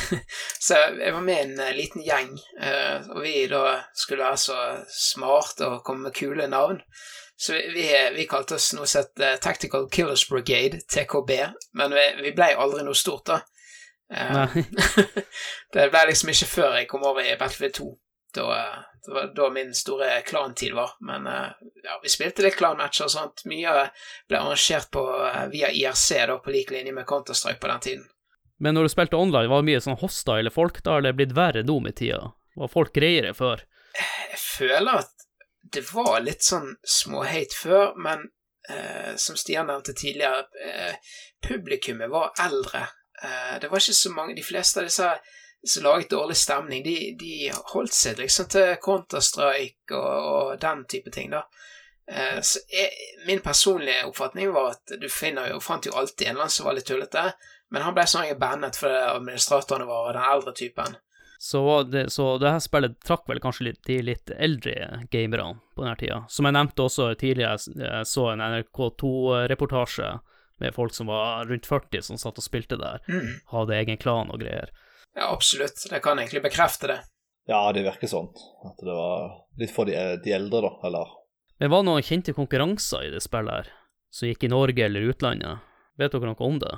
[0.66, 2.32] så jeg var med i en liten gjeng,
[3.14, 4.62] og vi da skulle være så
[4.92, 6.82] smarte og komme med kule navn.
[7.38, 9.12] Så vi, vi, vi kalte oss noe sett
[9.44, 11.34] Tactical Killers Brigade, TKB,
[11.76, 13.42] men vi, vi ble aldri noe stort, da.
[15.74, 17.88] det ble liksom ikke før jeg kom over i Battlefield 2.
[18.36, 18.46] Da,
[19.06, 20.96] det var da min store klantid var.
[21.00, 21.52] Men eh,
[21.84, 23.46] ja, vi spilte litt klanmatcher og sånt.
[23.50, 23.90] Mye
[24.30, 28.06] ble arrangert på, eh, via IRC, da, på lik linje med Counter-Strike på den tiden.
[28.58, 31.66] Men når du spilte online, var det mye sånn hostile folk da, eller blitt verre
[31.68, 32.32] nå med tida?
[32.56, 33.66] Var folk greiere før?
[33.96, 35.26] Jeg føler at
[35.76, 38.30] det var litt sånn småhate før, men
[38.70, 42.86] eh, som Stian nevnte tidligere, eh, publikummet var eldre.
[43.24, 45.10] Eh, det var ikke så mange De fleste av disse
[45.68, 51.14] som laget dårlig stemning, de, de holdt seg liksom til Counter-Strike og, og, den type
[51.14, 51.46] ting, da.
[52.12, 52.92] Eh, så jeg,
[53.28, 56.70] min personlige oppfatning var at du finner jo, fant jo alltid en eller annen som
[56.70, 57.26] var litt tullete,
[57.74, 61.00] men han ble sånn bannet fordi administratorene var den eldre typen.
[61.46, 65.84] Så, det, så det her spillet trakk vel kanskje litt, de litt eldre gamerne på
[65.84, 66.22] denne tida.
[66.32, 70.14] Som jeg nevnte også tidligere, jeg så en NRK2-reportasje
[70.64, 73.04] med folk som var rundt 40 som satt og spilte der.
[73.12, 73.42] Mm.
[73.52, 74.72] Hadde egen klan og greier.
[75.16, 75.86] Ja, absolutt.
[75.90, 77.00] Det kan egentlig bekrefte det.
[77.48, 78.32] Ja, det virker sånn.
[78.66, 81.14] At det var litt for de, de eldre, da, eller
[81.62, 83.72] Men var det noen kjente konkurranser i det spillet her,
[84.12, 85.64] som gikk i Norge eller utlandet?
[85.96, 86.74] Vet dere noe om det?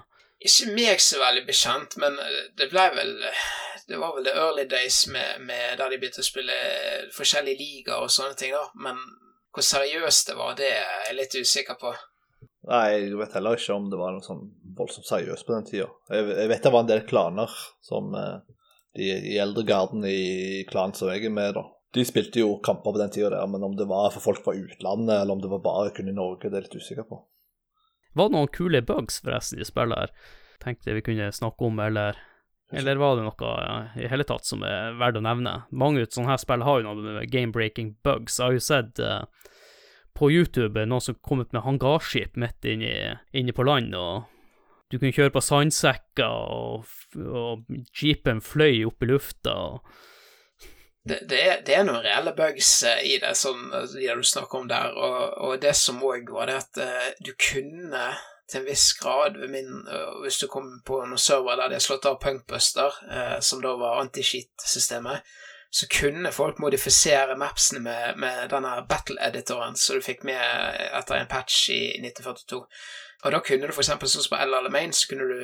[0.46, 2.20] Ikke meg så veldig bekjent, men
[2.60, 3.16] det ble vel
[3.88, 6.58] Det var vel the early days med, med der de begynte å spille
[7.16, 8.68] forskjellige ligaer og sånne ting, da.
[8.84, 9.00] Men
[9.56, 11.94] hvor seriøst det var, det er jeg litt usikker på.
[12.68, 14.44] Nei, jeg vet heller ikke om det var noe sånn
[14.76, 15.88] voldsomt seriøst på den tida.
[16.12, 17.54] Jeg, jeg, vet det var en del klaner
[17.86, 18.38] som eh,
[18.98, 19.64] De i eldre
[20.10, 21.64] i klanen som jeg er med, da.
[21.96, 24.56] De spilte jo kamper på den tida der, men om det var for folk fra
[24.58, 27.22] utlandet, eller om det var bare kun i Norge, det er jeg litt usikker på.
[28.18, 30.34] Var det noen kule bugs forresten i spillet her?
[30.64, 32.18] Tenkte vi kunne snakke om, eller
[32.76, 35.54] eller var det noe ja, i hele tatt som er verdt å nevne?
[35.72, 38.42] Mange ut sånne her spill har jo noen game-breaking bugs.
[38.42, 39.22] Jeg har jo sett uh,
[40.18, 44.26] på YouTube noen som kom ut med hangarskip midt inne, inne på land, og
[44.92, 46.88] du kunne kjøre på sandsekker, og,
[47.20, 47.66] og
[48.00, 49.56] jeepen fløy opp i lufta.
[51.04, 54.62] det, det, er, det, er, noen reelle bugs uh, i det, som uh, du snakker
[54.62, 58.08] om der, og, og det som òg var det at uh, du kunne
[58.48, 59.82] til en viss grad, min,
[60.24, 62.94] hvis du kom på noen server der de har slått av Punkbuster,
[63.44, 65.20] som da var anti-cheat-systemet,
[65.70, 70.42] så kunne folk modifisere mapsene med, med denne battle-editoren som du fikk med
[70.96, 72.62] etter en patch i 1942.
[73.26, 75.40] Og da kunne du eksempel sånn som på El Alamein, så kunne du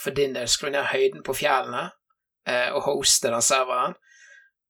[0.00, 1.90] for din del skru ned høyden på fjellene
[2.72, 3.94] og hoste den serveren.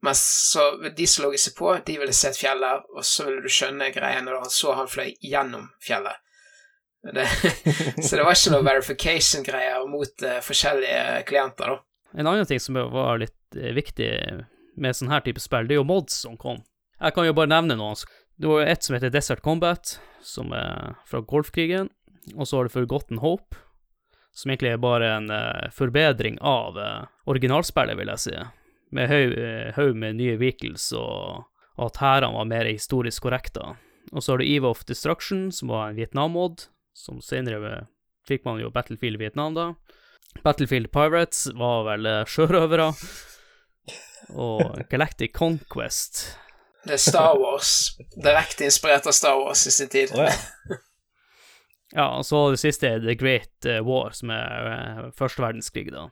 [0.03, 3.53] Men så de som lå seg på, de ville sett fjellet, og så ville du
[3.53, 6.19] skjønne greiene da han så han fløy gjennom fjellet.
[7.03, 7.27] Det,
[8.07, 11.79] så det var ikke noe verification-greier mot eh, forskjellige klienter, da.
[12.19, 14.11] En annen ting som var litt uh, viktig
[14.77, 16.63] med sånn her type spill, det er jo mods som kom.
[17.03, 17.99] Jeg kan jo bare nevne noen.
[18.39, 21.91] Det var et som heter Desert Combat, som er fra Golfkrigen.
[22.37, 23.59] Og så har du Forgotten Hope,
[24.33, 26.79] som egentlig er bare en uh, forbedring av
[27.29, 28.37] originalspillet, vil jeg si
[28.93, 29.09] med
[29.77, 31.47] haug med nye vehicles, og
[31.81, 33.65] at hærene var mer historisk korrekte.
[34.13, 37.87] Og så har du Eve of Destruction, som var en Vietnam-mod, som senere
[38.29, 39.73] fikk man jo Battlefield Vietnam, da.
[40.45, 42.93] Battlefield Pirates var vel sjørøvere.
[44.33, 46.23] Og Galactic Conquest.
[46.87, 47.93] Det er Star Wars.
[48.17, 50.15] Direkte inspirert av Star Wars i sin tid.
[50.17, 50.79] Oh, ja.
[51.99, 56.09] ja, og så det siste er The Great War, som er første verdenskrig, da.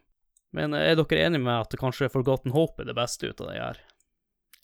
[0.54, 3.58] Men er dere enige med at kanskje Forgotten Hope er det beste ut av det
[3.58, 3.80] her?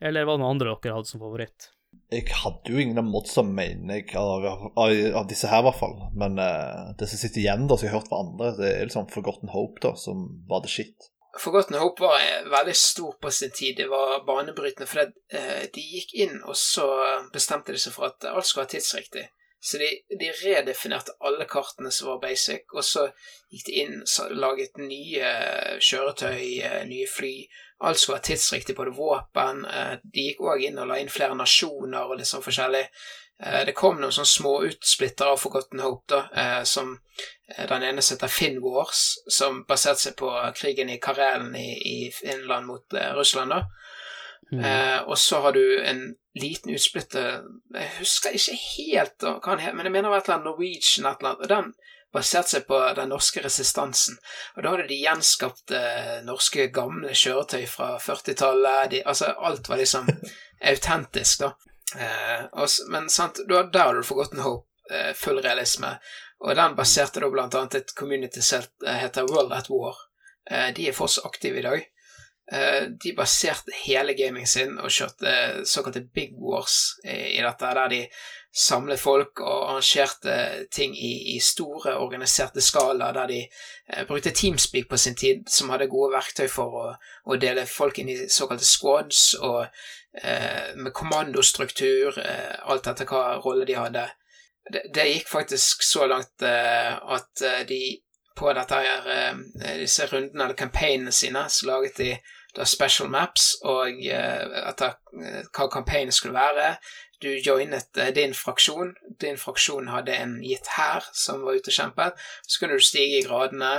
[0.03, 1.71] Eller var det noen andre dere hadde som favoritt?
[2.13, 5.79] Jeg hadde jo ingen av modsa, mener jeg, av, av, av, disse her i hvert
[5.79, 5.97] fall.
[6.19, 8.89] Men uh, det som sitter igjen, da, som jeg har hørt fra andre, det er
[8.89, 11.09] liksom Forgotten Hope, da, som var det shit.
[11.43, 13.77] Forgotten Hope var veldig stor på sin tid.
[13.77, 16.87] Det var banebrytende, for det, uh, de gikk inn, og så
[17.35, 19.27] bestemte de seg for at alt skulle være tidsriktig.
[19.61, 19.89] Så de,
[20.21, 23.09] de, redefinerte alle kartene som var basic, og så
[23.51, 25.31] gikk de inn og laget nye
[25.83, 27.33] kjøretøy, eh, nye fly.
[27.89, 31.35] Alt skulle være tidsriktig, både våpen eh, De gikk òg inn og la inn flere
[31.37, 32.85] nasjoner og litt sånn forskjellig.
[33.43, 36.97] Eh, det kom noen sånne små utsplitter av Forgotten Hope, da, som
[37.47, 42.97] den ene heter Finn Wars, som baserte seg på krigen i Karelen i, Finland mot
[43.15, 43.61] Russland, da.
[44.53, 44.65] Mm.
[44.65, 47.23] Eh, og så har du en liten utsplitte
[47.75, 50.51] Jeg husker ikke helt hva han het, men jeg mener det var et eller annet
[50.51, 51.43] Norwegian et eller annet.
[51.43, 51.73] og Den
[52.15, 54.19] baserte seg på den norske resistansen.
[54.55, 55.81] Og da hadde de gjenskapte
[56.25, 59.01] norske gamle kjøretøy fra 40-tallet.
[59.05, 60.09] Altså, alt var liksom
[60.71, 61.53] autentisk, da.
[61.97, 65.97] Eh, også, men sant, der har du Forgotten Hope, eh, full realisme.
[66.45, 69.97] Og den baserte da blant annet et community set eh, heter World at War.
[70.51, 71.87] Eh, de er fortsatt aktive i dag.
[72.53, 78.03] Eh, de baserte hele gaming sin og kjørte såkalte big wars i dette, der de
[78.57, 84.89] samlet folk og arrangerte ting i, i store, organiserte skala, der de eh, brukte Teamspeak
[84.89, 86.87] på sin tid, som hadde gode verktøy for å,
[87.27, 89.67] å dele folk inn i såkalte squads, og
[90.23, 94.07] eh, med kommandostruktur, eh, alt etter hva rolle de hadde.
[94.73, 97.83] Det, det gikk faktisk så langt eh, at eh, de
[98.37, 99.37] på dette her,
[99.81, 102.11] disse rundene eller campaignene sine, så laget de
[102.57, 106.77] da special maps, og uh, etter uh, hva campaignen skulle være.
[107.23, 108.95] Du joinet uh, din fraksjon.
[109.21, 112.19] Din fraksjon hadde en gitt hær som var ute kjempet.
[112.47, 113.79] Så kunne du stige i gradene,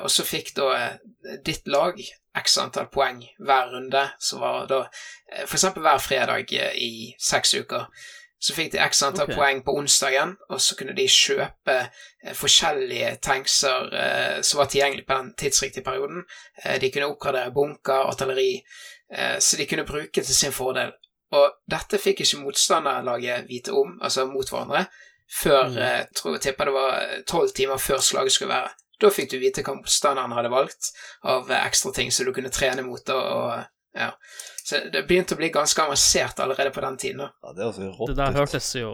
[0.00, 0.94] og så fikk da
[1.44, 1.98] ditt lag
[2.40, 4.78] x antall poeng hver runde, som var da
[5.42, 7.84] eksempel hver fredag i seks uker.
[8.40, 9.34] Så fikk de x antall okay.
[9.36, 15.06] poeng på onsdagen, og så kunne de kjøpe eh, forskjellige tankser eh, som var tilgjengelig
[15.08, 16.22] på den tidsriktige perioden.
[16.62, 18.62] Eh, de kunne oppgradere bunker, artilleri,
[19.10, 20.92] eh, så de kunne bruke til sin fordel.
[21.34, 24.86] Og dette fikk ikke motstanderlaget vite om, altså mot hverandre,
[25.42, 25.78] før Mm.
[25.78, 28.70] eh, tror jeg tipper det var tolv timer før slaget skulle være.
[29.00, 32.50] Da fikk du vite hva motstanderen hadde valgt av eh, ekstra ting som du kunne
[32.54, 33.10] trene mot.
[33.10, 33.64] Og, og
[33.98, 34.12] ja.
[34.68, 37.22] Så det begynte å bli ganske avansert allerede på den tiden.
[37.22, 37.28] da.
[37.42, 38.10] Ja, det altså rått.
[38.10, 38.90] Det der hørtes jo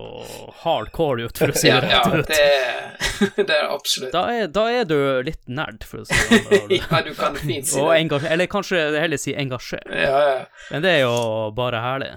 [0.62, 2.30] hardcore ut, for å si Ja, det ja rett ut.
[2.30, 4.12] det, det er absolutt.
[4.14, 6.76] Da er, da er du litt nerd, for å si det sånn.
[6.78, 8.20] ja, du kan fint si det.
[8.30, 9.90] Eller kanskje heller si engasjert.
[9.90, 10.38] Ja, ja.
[10.70, 11.18] Men det er jo
[11.58, 12.12] bare herlig.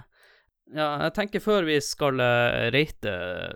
[0.75, 3.13] Ja, jeg tenker før vi skal eh, rate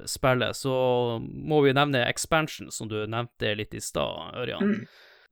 [0.08, 0.74] spillet, så
[1.20, 4.64] må vi nevne expansion, som du nevnte litt i stad, Ørjan.
[4.64, 4.86] Mm.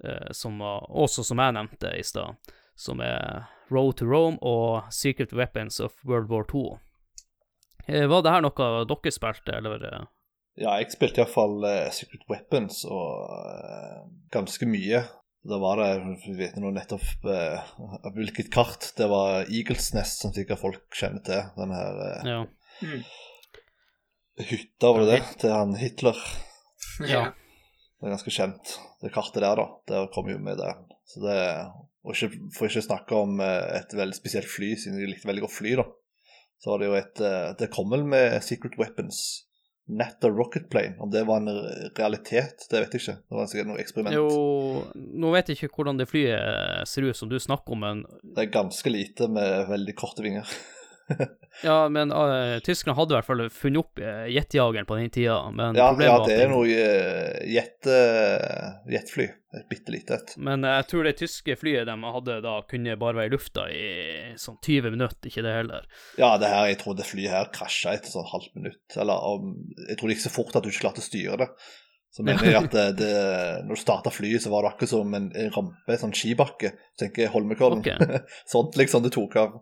[0.04, 4.90] Eh, som var, også som jeg nevnte i stad, som er Road to Rome og
[4.94, 6.78] Secret Weapons of World War II.
[7.88, 9.86] Eh, var det her noe dere spilte, eller?
[9.86, 10.08] eh?
[10.60, 14.04] Ja, jeg spilte iallfall uh, Secret Weapons og uh,
[14.34, 15.06] ganske mye.
[15.48, 17.64] Da var det Vi vet nå nettopp uh,
[18.04, 18.92] av hvilket kart.
[18.98, 21.46] Det var Eagles Nest, som sikkert folk kjenner til.
[21.58, 22.40] Den her uh, Ja.
[22.84, 23.04] Mm.
[24.40, 25.24] hytta, var det det?
[25.42, 26.20] Til han Hitler.
[27.08, 27.24] Ja.
[28.00, 29.66] Det er ganske kjent, det kartet der, da.
[29.92, 30.72] Der kom jo med det.
[31.10, 31.40] Så det
[32.08, 35.46] Og ikke, for ikke snakke om eh, et veldig spesielt fly, siden de likte veldig
[35.48, 35.86] godt fly, da.
[36.60, 39.20] Så var det jo et eh, Det kom vel med Secret Weapons.
[39.90, 41.00] Natta Rocket Plane.
[41.02, 41.50] Om det var en
[41.98, 43.16] realitet, det vet jeg ikke.
[43.26, 44.14] Det var sikkert noe eksperiment.
[44.14, 48.04] Jo, nå vet jeg ikke hvordan det flyet ser ut som du snakker om, men
[48.22, 50.46] Det er ganske lite med veldig korte vinger.
[51.64, 55.42] Ja, men uh, tyskerne hadde i hvert fall funnet opp uh, jetjageren på den tida,
[55.52, 57.90] men Ja, ja det er noe eh, jet-
[58.88, 59.28] jetfly.
[59.58, 60.36] Et bitte lite et.
[60.38, 63.86] Men jeg tror det tyske flyet de hadde da, kunne bare være i lufta i
[64.38, 65.88] sånn 20 minutter, ikke det heller.
[66.22, 68.86] Ja, det her, jeg tror det flyet her krasja etter sånn halvt minutt.
[69.02, 69.56] Eller om,
[69.88, 71.50] jeg tror det gikk så fort at du ikke klarte å styre det.
[72.14, 73.10] Så mener jeg at det, det,
[73.66, 76.72] når du starta flyet, så var det akkurat som en, rampe, en sånn skibakke.
[76.98, 77.82] Tenker Holmenkollen.
[77.82, 78.22] Okay.
[78.54, 79.60] Sånt liksom det tok av.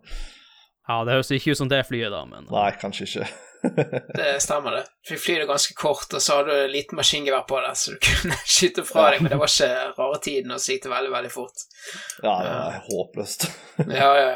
[0.88, 3.28] Ja, det høres ikke ut som det flyet, da, men Nei, kanskje ikke.
[4.18, 4.84] Det stemmer, det.
[5.08, 7.98] Flyet er ganske kort, og så hadde du et liten maskingevær på det, så du
[8.06, 11.12] kunne skyte fra deg, men det var ikke rare tiden, og så gikk det veldig,
[11.14, 11.64] veldig fort.
[12.22, 13.48] Ja, det er håpløst.
[13.88, 14.30] Ja, ja.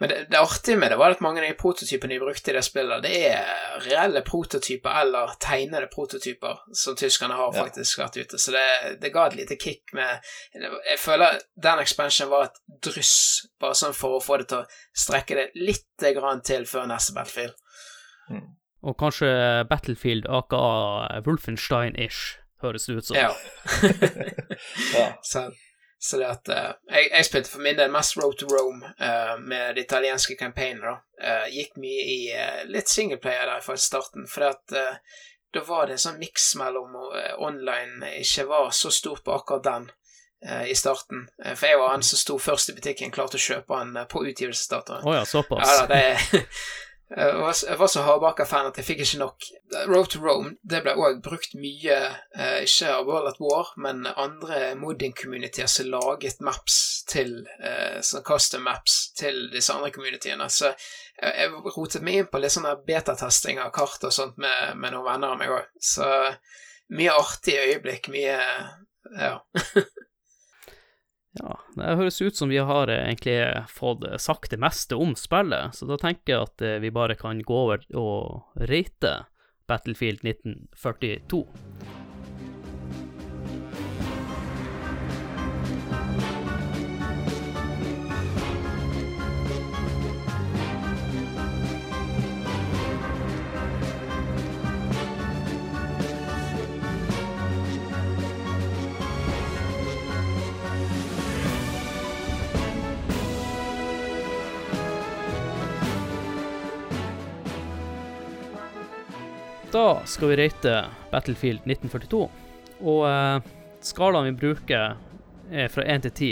[0.00, 2.54] Men det, det artige med det var at mange av de prototypene de brukte i
[2.56, 3.50] det spillet, det er
[3.84, 8.64] reelle prototyper eller tegnede prototyper som tyskerne har faktisk vært ute, så det,
[9.02, 10.24] det ga et lite kick med
[10.56, 13.16] Jeg føler den expansionen var et dryss,
[13.60, 17.16] bare sånn for å få det til å strekke det litt grann til før neste
[17.16, 17.56] Battlefield.
[18.86, 19.28] Og kanskje
[19.70, 23.16] Battlefield aka Wolfenstein-ish, høres det ut som.
[23.16, 23.32] Ja.
[24.94, 25.18] Ja.
[25.22, 25.50] Så,
[25.98, 29.36] så det at uh, jeg, jeg spilte for min del mest Road to Rome uh,
[29.42, 30.96] med det italienske campaignet, da.
[31.16, 32.18] Eh, gikk mye i
[32.68, 34.74] litt singleplayer der fra starten, for at
[35.54, 39.64] da var det en sånn miks mellom uh, online ikke var så stort på akkurat
[39.64, 39.88] den
[40.68, 41.22] i starten.
[41.56, 45.06] For jeg var han som sto først i butikken, klarte å kjøpe han på utgivelsesdatoen.
[45.08, 45.64] Oh ja, såpass.
[45.64, 46.42] Ja da, det
[47.08, 49.44] Var, jeg var så hardbakka-fan at jeg fikk ikke nok.
[49.86, 51.98] Road to Rome det ble òg brukt mye,
[52.34, 58.26] eh, ikke av World at War, men andre modding-communitier som laget maps til eh, sånn
[58.26, 60.48] custom maps til disse andre communityene.
[60.50, 60.72] Så
[61.22, 65.06] jeg, rotet meg inn på litt sånn betatesting av kart og sånt med, med noen
[65.06, 65.70] venner av meg òg.
[65.78, 66.10] Så
[66.96, 68.40] mye artige øyeblikk, mye
[69.14, 69.36] Ja.
[71.36, 75.76] Ja, det høres ut som vi har eh, egentlig fått sagt det meste om spillet,
[75.76, 79.18] så da tenker jeg at eh, vi bare kan gå over og rate
[79.66, 81.44] Battlefield 1942.
[109.76, 112.28] Da skal vi rate Battlefield 1942,
[112.80, 113.48] og eh,
[113.84, 114.94] skalaen vi bruker
[115.52, 116.28] er fra 1 til 10,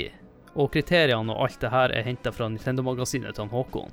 [0.55, 3.93] og kriteriene og alt det her er henta fra Nintendo-magasinet til Håkon.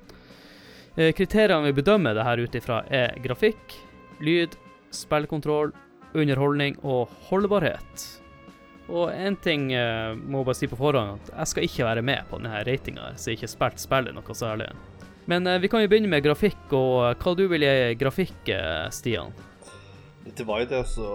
[0.95, 3.75] Eh, kriteriene vi bedømmer det her ut ifra er grafikk,
[4.23, 4.55] lyd,
[4.95, 5.75] spillkontroll,
[6.15, 8.07] underholdning og holdbarhet.
[8.87, 12.07] Og én ting eh, må jeg bare si på forhånd, at jeg skal ikke være
[12.13, 14.71] med på denne ratinga, så jeg ikke har spilt spillet noe særlig.
[15.31, 18.49] Men eh, vi kan jo begynne med grafikk, og eh, hva du vil gi grafikk,
[18.51, 19.31] eh, Stian?
[20.27, 21.07] Det var jo det så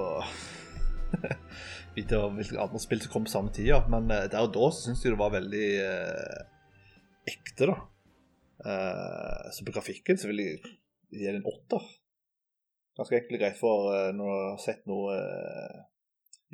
[1.97, 5.05] Vite hvilke andre spill som kom på samme tida, men eh, der og da syns
[5.05, 6.41] jeg det var veldig eh,
[7.29, 7.77] ekte, da.
[8.64, 10.75] Eh, så på grafikken så vil jeg
[11.12, 11.85] gi en åtter.
[12.97, 15.12] ganske enkelt greit for uh, når du har sett noe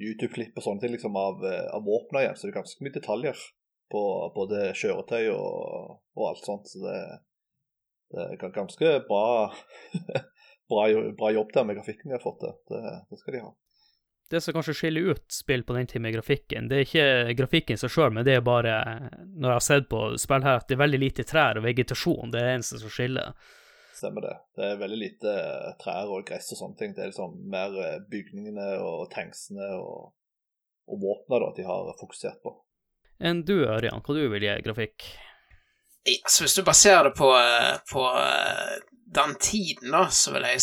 [0.03, 3.45] YouTube-klipp og sånne ting liksom av, av våpna igjen, så det er ganske mye detaljer
[3.93, 4.03] på
[4.35, 6.67] både kjøretøy og, og alt sånt.
[6.69, 6.99] Så det,
[8.55, 9.25] ganske bra,
[10.71, 10.87] bra,
[11.19, 12.57] bra, jobb der med grafikken de har fått til.
[12.73, 13.53] Det, det skal de ha
[14.33, 17.77] det som kanskje skiller ut spill på den tiden med grafikken, det er ikke grafikken
[17.81, 18.79] seg sjøl, men det er bare,
[19.29, 22.33] når jeg har sett på spill her, at det er veldig lite trær og vegetasjon.
[22.33, 23.35] Det er det eneste som skiller.
[23.93, 24.33] Stemmer det.
[24.57, 25.35] Det er veldig lite
[25.83, 26.95] trær og gress og sånne ting.
[26.97, 30.15] Det er liksom mer eh, bygningene og tanksene og,
[30.89, 32.57] og våpnene de har fokusert på.
[33.23, 35.13] Enn du, Ørjan, hva du vil gi grafikk?
[36.03, 38.73] Altså, hvis du baserer det på, eh, på eh,
[39.15, 40.63] den tiden, da, så vil jeg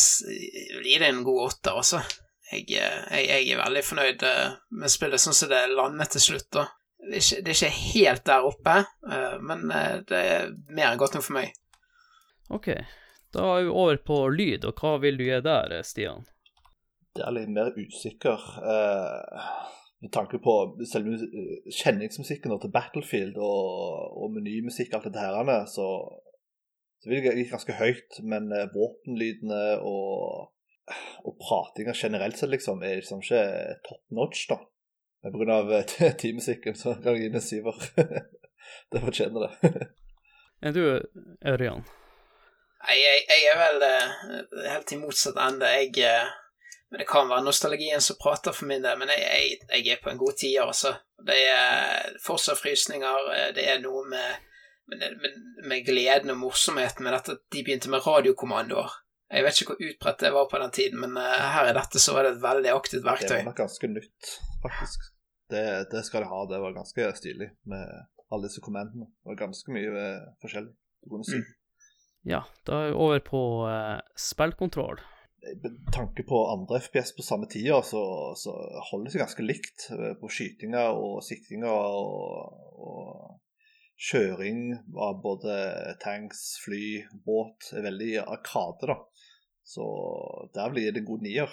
[0.84, 2.02] gi det en god åtter, også.
[2.52, 6.50] jeg, jeg, jeg, er veldig fornøyd eh, med spillet sånn som det landet til slutt.
[6.58, 6.66] da.
[7.00, 8.76] Det er, ikke, det er ikke helt der oppe,
[9.14, 11.54] eh, men eh, det er mer enn godt nok for meg.
[12.50, 12.72] Ok,
[13.36, 16.26] da er vi over på lyd, og hva vil du gjøre der, Stian?
[17.16, 18.44] Det er litt mer usikker.
[20.00, 20.54] Med tanke på
[20.88, 21.18] selve
[21.76, 25.88] kjenningsmusikken til Battlefield og, og menymusikk alt dette her, så,
[27.02, 30.48] så vil jeg gikk ganske høyt, men våpenlydene og
[31.24, 33.44] og pratinga generelt sett liksom er liksom ikke
[33.86, 34.60] top notch, da.
[35.24, 35.60] Men pga.
[35.78, 37.80] Eh, teammusikken så kan jeg gi den en syver.
[38.92, 39.72] det fortjener det.
[40.66, 40.84] er du,
[41.54, 41.84] Ørjan?
[42.80, 45.68] Nei, jeg, jeg, er vel uh, helt i motsatt ende.
[45.68, 46.30] Jeg uh,
[46.90, 50.04] Men det kan være nostalgien som prater for min del, men jeg, jeg, jeg er
[50.04, 50.96] på en god tier, altså.
[51.26, 54.48] Det er fortsatt frysninger, det er noe med,
[54.90, 55.38] med, med,
[55.70, 58.98] med gleden og morsomheten med dette at de begynte med radiokommandoer.
[59.30, 62.02] Jeg vet ikke hvor utbredt det var på den tiden, men uh, her i dette
[62.02, 63.28] så var det et veldig aktivt verktøy.
[63.30, 64.32] Det var nok ganske nytt,
[64.64, 65.06] faktisk.
[65.54, 66.40] Det, det, skal det ha.
[66.50, 67.86] Det var ganske stilig med
[68.34, 69.06] alle disse kommandene.
[69.06, 70.74] Det var ganske mye uh, forskjellig.
[71.30, 71.38] Si.
[71.38, 71.46] Mm.
[72.30, 74.98] Ja, da er vi over på uh, spillkontroll.
[75.40, 78.02] Med tanke på andre FPS på samme tida, så,
[78.38, 78.54] så
[78.92, 79.86] holder det seg ganske likt
[80.20, 83.40] på skytinger og siktinger og, og
[84.00, 85.56] kjøring av både
[86.04, 88.98] tanks, fly, båt er veldig arkade, da.
[89.64, 89.86] Så
[90.56, 91.52] der blir det en god nier,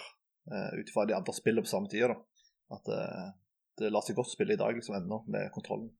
[0.51, 2.15] uh, ut ifra de andre spillene på samme tid.
[2.73, 3.01] At det,
[3.81, 5.91] det lar seg godt spille i dag liksom ennå, med kontrollen.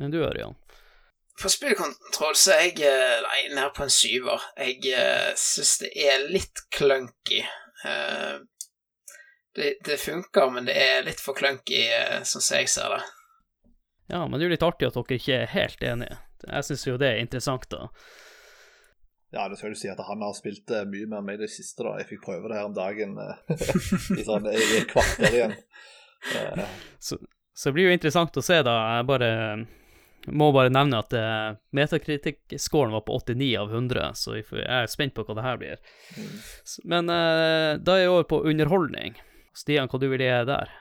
[0.00, 0.54] Men du, Ørjan?
[1.40, 4.42] For spillkontroll så er jeg eh, nei, nær på en syver.
[4.60, 7.40] Jeg uh, syns det er litt clunky.
[7.80, 8.42] Uh,
[9.56, 13.00] det, det, funker, men det er litt for clunky, uh, sånn som jeg ser det.
[14.12, 16.20] Ja, men det er jo litt artig at dere ikke er helt enige.
[16.44, 17.88] Jeg syns jo det er interessant, da.
[19.30, 21.86] Ja, det skal du si at han har spilt mye mer med i det siste.
[21.86, 21.96] da.
[22.02, 23.16] Jeg fikk prøve det her om dagen
[24.18, 25.56] i, sånn, i et kvarter igjen.
[26.36, 26.64] Uh.
[27.00, 27.16] Så,
[27.56, 28.74] så, det blir jo interessant å se, da.
[28.98, 29.30] Jeg bare
[30.28, 35.16] må bare nevne at uh, metakritikk-scoren var på 89 av 100, så jeg er spent
[35.16, 35.82] på hva det her blir.
[36.18, 36.36] Mm.
[36.92, 39.16] Men da er jeg over på underholdning.
[39.56, 40.72] Stian, hva du vil gjøre der?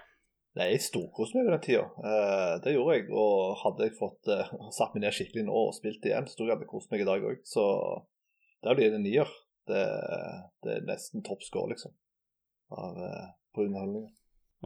[0.57, 1.85] Nei, Jeg storkoste meg på den tida.
[2.01, 3.07] Uh, det gjorde jeg.
[3.13, 6.47] Og hadde jeg fått uh, satt meg ned skikkelig nå og spilt igjen, så tror
[6.47, 7.41] jeg jeg hadde kost meg i dag òg.
[7.47, 7.65] Så
[8.65, 9.31] der blir det nier.
[9.69, 9.81] Det,
[10.65, 11.91] det, er nesten topp score, liksom,
[12.73, 14.07] av, eh, på underholdningen.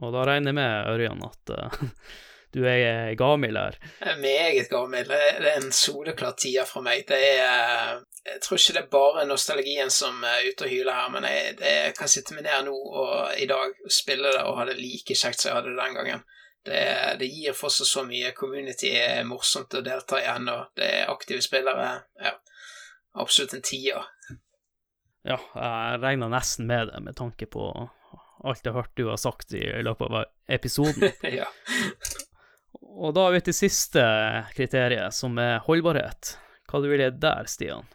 [0.00, 1.82] Og da regner jeg med, Ørjan, at uh,
[2.54, 3.78] du er gavmild her?
[4.00, 5.10] Er meget gavmild.
[5.10, 7.04] Det er en soleklar tier fra meg.
[7.08, 11.10] Det er Jeg tror ikke det er bare nostalgien som er ute og hyler her,
[11.12, 14.56] men jeg, jeg kan sitte meg ned nå og i dag og spille det og
[14.56, 16.22] ha det like kjekt som jeg hadde det den gangen.
[16.64, 16.80] Det,
[17.20, 18.32] det gir fortsatt så mye.
[18.32, 20.56] Community er morsomt å delta i ennå.
[20.72, 21.90] Det er aktive spillere.
[22.16, 22.32] Ja
[23.14, 24.04] absolutt en tier.
[25.24, 27.68] Ja, jeg regna nesten med det, med tanke på
[28.44, 31.12] alt jeg har hørt du har sagt i løpet av episoden.
[31.40, 31.48] ja.
[32.94, 34.02] Og da er vi til siste
[34.54, 36.36] kriteriet, som er holdbarhet.
[36.70, 37.88] Hva du vil gi der, Stian?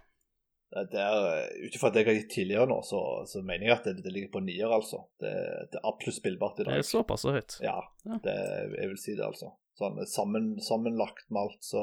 [0.69, 3.87] Det er, Ut ifra det jeg har gitt tidligere nå, så, så, mener jeg at
[3.87, 5.01] det, det ligger på nier, altså.
[5.21, 5.31] Det,
[5.71, 6.75] det, er absolutt spillbart i dag.
[6.75, 7.57] Det er såpass høyt?
[7.65, 8.19] Ja, ja.
[8.25, 8.35] Det,
[8.75, 9.55] jeg vil si det, altså.
[9.79, 11.81] Sånn sammen, sammenlagt med alt, så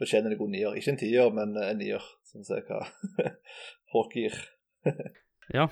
[0.00, 0.74] fortjener det god nier.
[0.80, 2.82] Ikke en tier, men en nier, syns jeg hva
[3.94, 4.34] Håk gir.
[5.54, 5.68] ja,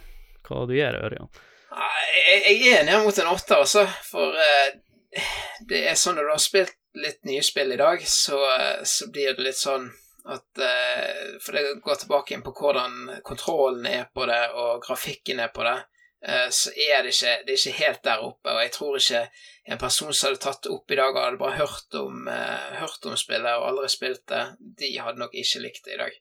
[0.46, 1.32] hva du gjør, Ørjan?
[1.66, 3.82] Jeg, jeg er enig mot en åtter, altså.
[4.06, 4.76] For uh,
[5.68, 8.40] det er sånn når du har spilt litt nye spill i dag, så,
[8.84, 9.90] så blir det litt sånn
[10.26, 15.42] at uh, For det går tilbake inn på hvordan kontrollen er på det, og grafikken
[15.44, 15.76] er på det.
[16.26, 18.50] Eh, så er det ikke, det er ikke helt der oppe.
[18.50, 19.22] Og jeg tror ikke
[19.70, 22.70] en person som hadde tatt det opp i dag og hadde bare hørt om, uh,
[22.80, 24.44] hørt om spillet og aldri spilt det,
[24.80, 26.16] de hadde nok ikke likt det i dag.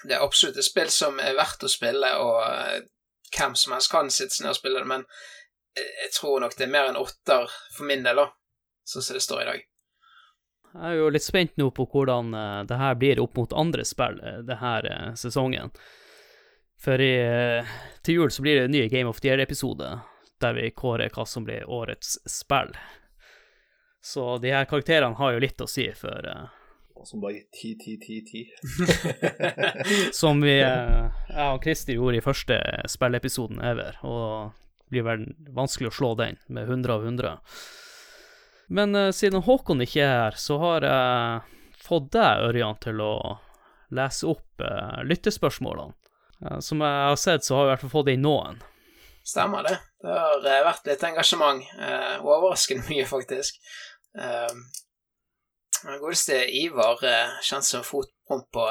[0.00, 2.80] Det er absolutt et spill som er verdt å spille, og uh,
[3.36, 5.06] hvem som helst kan sitte ned og spille det, men
[5.76, 7.46] jeg tror nok det er mer enn åtter
[7.76, 8.26] for min del, da,
[8.88, 9.66] sånn som det står i dag.
[10.70, 12.30] Jeg er jo litt spent nå på hvordan
[12.70, 14.86] det her blir opp mot andre spill det her
[15.18, 15.72] sesongen.
[16.80, 17.66] For i, eh,
[18.02, 20.00] til jul så blir det en ny Game of the Year-episode,
[20.40, 22.72] der vi kårer hva som blir årets spill.
[24.02, 26.46] Så de her karakterene har jo litt å si for eh,
[27.04, 28.46] Som bare ti, ti, ti, ti.
[30.20, 32.58] Som vi, eh, jeg og Christer gjorde i første
[32.88, 34.56] spilleepisoden ever, og
[34.90, 37.38] blir vel vanskelig å slå den med 100 av 100.
[38.70, 43.14] Men uh, siden Håkon ikke er her, så har jeg fått deg, Ørjan, til å
[43.96, 45.96] lese opp uh, lyttespørsmålene.
[46.38, 48.60] Uh, som jeg har sett, så har vi i hvert fall fått inn noen.
[49.26, 49.74] Stemmer det.
[50.00, 51.66] Det har vært litt engasjement.
[52.22, 53.58] Overraskende mye, faktisk.
[56.00, 57.02] Godeste Ivar,
[57.44, 58.64] kjent som Fotpromp på,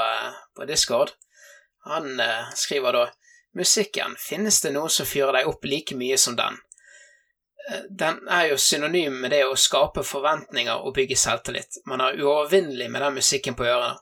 [0.58, 1.14] på Discord,
[1.86, 2.10] han
[2.58, 3.06] skriver da
[3.60, 6.58] Musikken, finnes det noe som fyrer deg opp like mye som den?
[7.70, 11.82] Eh, Den er jo synonym med det å skape forventninger og bygge selvtillit.
[11.86, 13.98] Man er uovervinnelig med den musikken på ørene.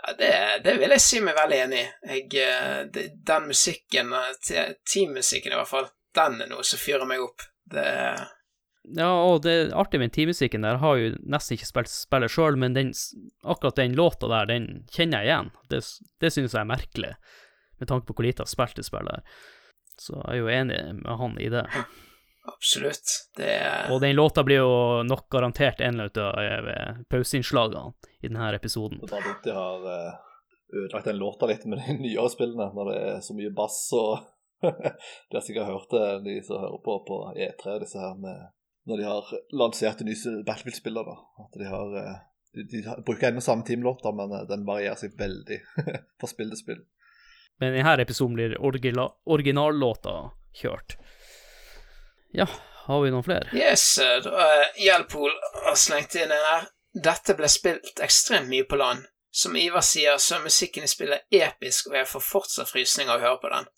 [0.00, 0.32] Ja, det,
[0.64, 2.20] det vil jeg si meg veldig enig i.
[2.40, 7.48] Eh, Den musikken, eh, teammusikken i hvert fall, den er noe som fyrer meg opp.
[7.70, 7.86] Det
[8.96, 12.72] Ja, og det artige med teammusikken der, har jo nesten ikke spilt spillet sjøl, men
[12.74, 12.94] den,
[13.44, 15.50] akkurat den låta der, den kjenner jeg igjen.
[15.70, 15.82] Det,
[16.24, 17.12] det synes jeg er merkelig,
[17.80, 19.18] med tanke på hvor lite jeg har spilt det spillet.
[19.18, 19.42] her.
[20.00, 21.66] Så jeg er jo enig med han i det.
[22.48, 23.12] Absolutt.
[23.36, 28.54] Det er Og den låta blir jo nok garantert en av eh, pauseinnslagene i denne
[28.56, 29.00] episoden.
[29.02, 30.14] Det er bare dumt de har eh,
[30.80, 34.28] ødelagt den låta litt med de nyere spillene, når det er så mye bass og
[34.60, 38.50] De har sikkert hørt det, de som hører på på E3, disse her med
[38.84, 41.44] Når de har lansert de nye Battlefield-spillene, da.
[41.44, 42.18] At de har eh,
[42.56, 45.60] de, de bruker ennå samme teamlåter, men den varierer seg veldig
[46.20, 46.80] fra spill til spill.
[47.60, 50.16] Men i denne episoden blir originallåta
[50.56, 50.96] kjørt.
[52.32, 52.46] Ja,
[52.86, 53.50] har vi noen flere?
[53.52, 55.32] Yes, uh, Hjelpol
[55.66, 56.68] har slengt inn en her.
[56.94, 59.04] Dette ble spilt ekstremt mye på land.
[59.30, 63.20] Som Ivar sier, så er musikken i spillet episk, og jeg får fortsatt frysninger av
[63.20, 63.68] å høre på den.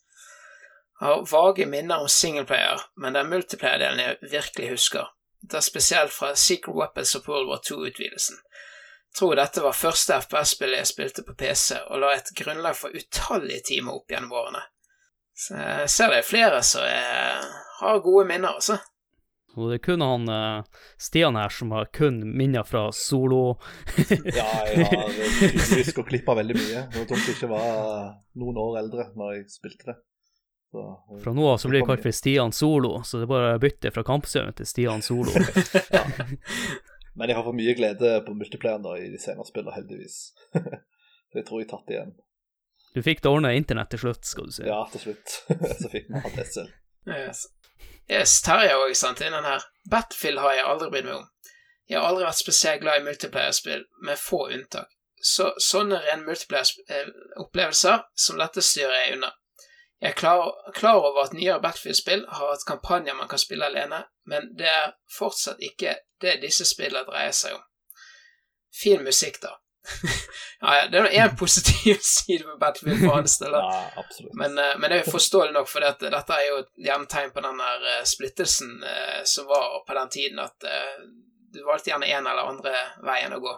[1.00, 5.10] Jeg har vage minner om singleplayer, men er multiplayer-delen jeg virkelig husker.
[5.42, 8.38] Det er spesielt fra Secret Weapons og World War II-utvidelsen.
[9.18, 13.66] Tror dette var første FPS-spillet jeg spilte på PC, og la et grunnlag for utallige
[13.74, 14.62] timer opp gjennom årene.
[15.36, 17.44] Så jeg ser det er flere som er,
[17.80, 18.78] har gode minner, altså.
[19.52, 23.58] Og det er kun han eh, Stian her som har kun minner fra solo
[24.38, 26.86] Ja, jeg har tydeligvis gått glipp av veldig mye.
[26.86, 28.06] Jeg trodde ikke jeg ikke var
[28.40, 29.98] noen år eldre når jeg spilte det.
[30.72, 33.34] Så, eh, Fra nå av så blir det kalt for Stian Solo, så det er
[33.34, 35.36] bare å bytte fra kampsøvn til Stian Solo.
[37.18, 40.20] Men jeg har fått mye glede på multiplayeren da i de senere spillene, heldigvis.
[41.32, 42.14] Så jeg tror jeg tatt igjen.
[42.92, 44.64] Du fikk det ordna internett til slutt, skal du si.
[44.68, 45.36] Ja, til slutt.
[45.80, 46.72] Så fikk vi ADSL.
[47.08, 47.46] Yes.
[48.10, 49.64] yes, Terje òg sendt inn den her.
[49.90, 51.28] Battlefield har jeg aldri brydd meg om.
[51.90, 54.92] Jeg har aldri vært spesielt glad i multiplayer-spill, med få unntak.
[55.22, 59.32] Så sånne ren multiplayer-opplevelser som dette styrer jeg unna.
[60.02, 64.00] Jeg er klar, klar over at nyere Battlefield-spill har hatt kampanjer man kan spille alene,
[64.26, 67.62] men det er fortsatt ikke det disse spillene dreier seg om.
[68.82, 69.52] Fin musikk, da.
[70.60, 73.54] ja, ja, det er én positiv side med Battlefield for hans del.
[73.54, 74.04] Ja.
[74.40, 77.30] Men, eh, men det er jo forståelig nok, for dette, dette er jo et hjemtegn
[77.34, 81.04] på den der eh, splittelsen eh, som var på den tiden, at eh,
[81.54, 82.74] du valgte gjerne en eller andre
[83.06, 83.54] veien å gå.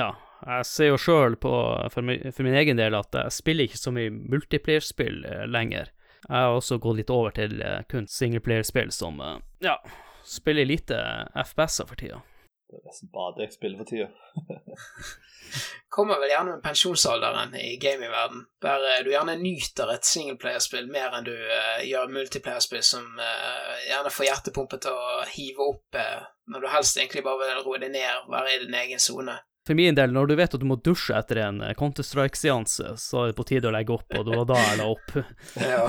[0.00, 0.14] Ja,
[0.46, 1.52] jeg ser jo sjøl på,
[1.92, 5.90] for, mi- for min egen del, at jeg spiller ikke så mye multiplayer-spill eh, lenger.
[6.24, 9.36] Jeg har også gått litt over til eh, kun singleplayer-spill som eh,
[9.66, 9.76] ja,
[10.24, 11.00] spiller lite
[11.44, 12.22] FPS-er for tida.
[12.70, 14.08] Det er nesten bare jeg spiller for tida.
[15.88, 21.26] Kommer vel gjerne med pensjonsalderen i gamingverden, der du gjerne nyter et singleplayerspill mer enn
[21.28, 26.64] du uh, gjør multiplayerspill som uh, gjerne får hjertepumpet til å hive opp uh, når
[26.64, 29.38] du helst egentlig bare vil roe deg ned, være i din egen sone.
[29.64, 33.22] For min del, når du vet at du må dusje etter en eh, Counter-Strike-seanse, så
[33.22, 35.14] er det på tide å legge opp, og det var da jeg la opp.
[35.74, 35.84] Ja.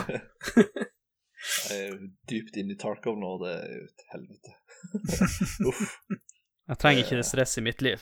[1.70, 4.54] Jeg er dypt inne i Tarkov nå, det er jo et helvete.
[5.70, 5.84] Uff.
[6.66, 8.02] Jeg trenger ikke det stresset i mitt liv.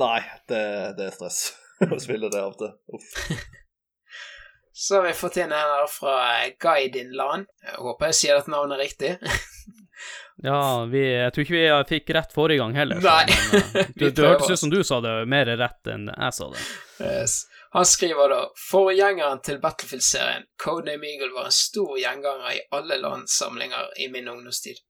[0.00, 0.18] Nei,
[0.50, 0.62] det,
[0.98, 1.38] det er stress
[1.86, 2.72] å spille det av og til.
[2.98, 3.12] Uff.
[4.74, 7.46] Så har vi fått inn en her fra eh, Guidin Land.
[7.62, 9.14] Jeg håper jeg sier dette navnet riktig.
[10.42, 13.00] Ja, vi, jeg tror ikke vi fikk rett forrige gang heller.
[13.04, 13.24] Nei.
[13.52, 16.50] Men, eh, du, det hørtes ut som du sa det mer rett enn jeg sa
[16.54, 16.66] det.
[17.00, 17.40] Yes.
[17.70, 18.38] Han skriver da
[18.70, 24.80] Forgjengeren til Battlefield-serien, Codename Eagle, var en stor gjenganger i alle landsamlinger i min ungdomstid.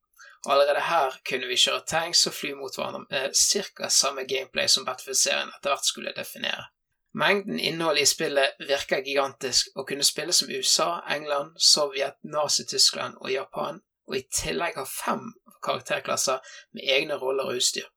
[0.49, 3.89] Allerede her kunne vi kjøre tanks og fly mot hverandre med ca.
[3.89, 6.71] samme gameplay som Battlefield-serien etter hvert skulle definere.
[7.13, 13.31] Mengden innhold i spillet virker gigantisk, og kunne spille som USA, England, Sovjet, Nazi-Tyskland og
[13.31, 13.81] Japan,
[14.11, 15.31] og i tillegg har fem
[15.63, 17.87] karakterklasser med egne roller og utstyr.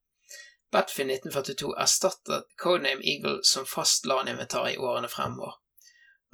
[0.72, 5.60] Battlefield 1942 erstattet Codename Eagle som fast LAN-inventar i årene fremover.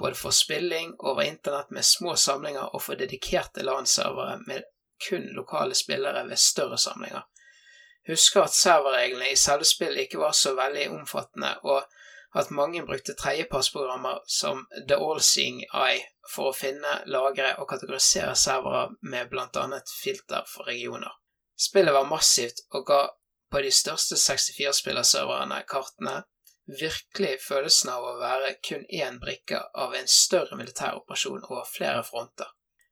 [0.01, 4.63] både for spilling over internett med små samlinger og for dedikerte LAN-servere med
[5.09, 7.21] kun lokale spillere ved større samlinger.
[8.07, 11.85] Husker at serverreglene i selve spillet ikke var så veldig omfattende, og
[12.33, 18.89] at mange brukte tredjepartsprogrammer som The All-Seeing Eye for å finne, lagre og kategorisere servere
[19.01, 21.11] med annet filter for regioner.
[21.59, 23.01] Spillet var massivt og ga
[23.51, 26.21] på de største 64-spillerserverne kartene
[26.79, 32.03] virkelig følelsen av å være kun én brikke av en større militær operasjon over flere
[32.07, 32.47] fronter.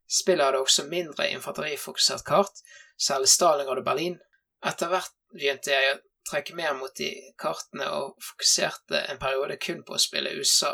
[0.09, 2.61] Spillet hadde også mindre infanterifokusert kart,
[2.97, 4.17] særlig Stalingrad og Berlin.
[4.65, 7.09] Etter hvert begynte jeg trekke mer mot de
[7.39, 10.73] kartene og fokuserte en periode kun på å spille USA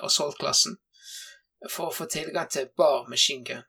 [0.00, 0.78] og Salt-klassen
[1.70, 3.62] for å få tilgang til bar machine gun.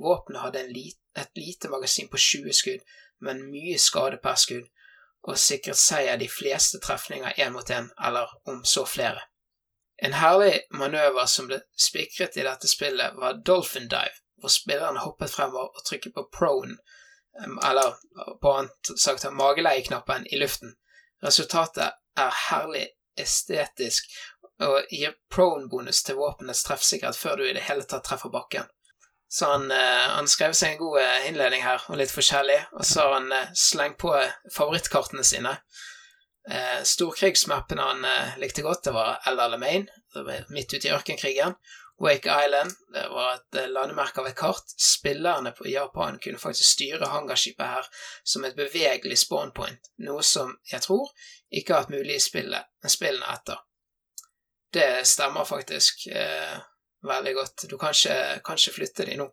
[0.00, 2.84] Våpenet hadde lit, et lite magasin på 20 skudd,
[3.20, 4.68] men mye skade per skudd,
[5.26, 9.26] og sikret seier de fleste trefninger én mot én, eller om så flere.
[10.00, 15.34] En herlig manøver som ble spikret i dette spillet, var Dolphin Dive, hvor spilleren hoppet
[15.34, 16.78] fremover og trykket på prone,
[17.38, 17.94] eller
[18.42, 20.74] på annet sagt mageleieknappen, i luften.
[21.24, 22.86] Resultatet er herlig
[23.20, 24.08] estetisk
[24.60, 28.68] og gir prone-bonus til våpenets treffsikkerhet før du i det hele tatt treffer bakken.
[29.32, 32.58] Så han, eh, han, skrev seg en god eh, innledning her, og litt forskjellig.
[32.74, 34.10] Og så har han eh, slengt på
[34.56, 35.54] favorittkartene sine.
[36.88, 38.00] Storkrigsmappen han
[38.40, 39.84] likte godt, det var El Alamein,
[40.50, 41.52] midt ute i ørkenkrigen.
[42.00, 44.72] Wake Island, det var et eh, landemerke av et kart.
[44.80, 47.90] Spillerne på Japan kunne faktisk styre hangarskipet her
[48.24, 51.10] som et bevegelig spawn point, noe som jeg tror
[51.50, 53.60] ikke har vært mulig i spillet, spillene etter.
[54.72, 56.06] Det stemmer faktisk.
[56.14, 56.56] Eh,
[57.04, 57.66] veldig godt.
[57.68, 59.28] Du kan ikke, kan ikke flytte de nå.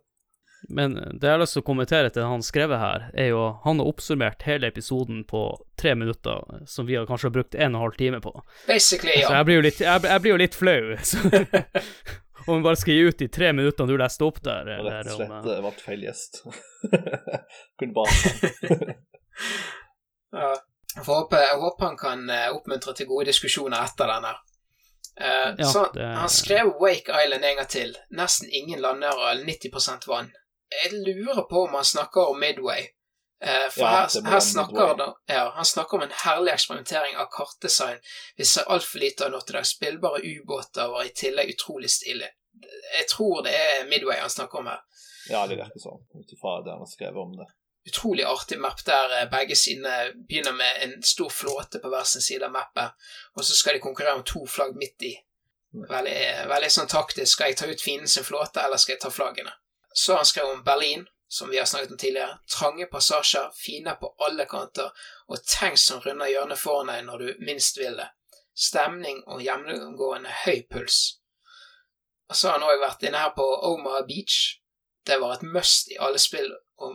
[0.68, 3.78] Men det jeg har lyst til å kommentere til han skrevet her, er jo han
[3.78, 5.42] har oppsummert hele episoden på
[5.78, 8.32] tre minutter, som vi har kanskje brukt en og en halv time på.
[8.66, 9.28] Basically, ja.
[9.30, 10.80] Så jeg blir jo litt, jeg, jeg blir jo litt flau.
[12.48, 14.64] Om vi bare skal gi ut de tre minuttene du leste opp der.
[14.64, 16.40] Rett og slett uh, valgt feil gjest.
[17.78, 18.12] Kunne bare
[20.40, 20.54] ja.
[20.94, 24.32] Jeg håper, jeg håper han kan eh, oppmuntre til gode diskusjoner etter denne.
[25.20, 26.06] Uh, ja, så det...
[26.16, 27.92] han skrev Wake Island en gang til.
[28.16, 30.32] Nesten ingen landere, 90% vann.
[30.72, 32.88] Jeg lurer på om han snakker om Midway.
[33.44, 37.28] Uh, for ja, her, her snakker da, ja, han snakker om en herlig eksperimentering av
[37.36, 38.00] kartdesign.
[38.36, 42.32] Vi ser altfor lite av Notre Spillbare ubåter var i tillegg utrolig stilig.
[42.98, 44.82] Jeg tror det er Midway han snakker om her.
[45.28, 47.48] Ja, det virker sånn, ut ifra det han har skrevet om det
[47.88, 52.22] utrolig artig map der eh, begge sidene begynner med en stor flåte på hver sin
[52.22, 52.92] side av mappet,
[53.36, 55.14] og så skal de konkurrere om to flagg midt i.
[55.88, 57.32] Veldig, veldig sånn taktisk.
[57.34, 59.52] Skal jeg ta ut fienden sin flåte, eller skal jeg ta flaggene?
[59.92, 62.38] Så har han skrevet om Berlin, som vi har snakket om tidligere.
[62.48, 64.92] Trange passasjer, fine på alle kanter,
[65.28, 68.08] og tanks som runder hjørnet foran deg når du minst vil det.
[68.58, 71.17] Stemning og gjennomgående høy puls.
[72.28, 74.58] Og så har han òg vært inne her på Omaha Beach.
[75.06, 76.50] Det var et must i alle spill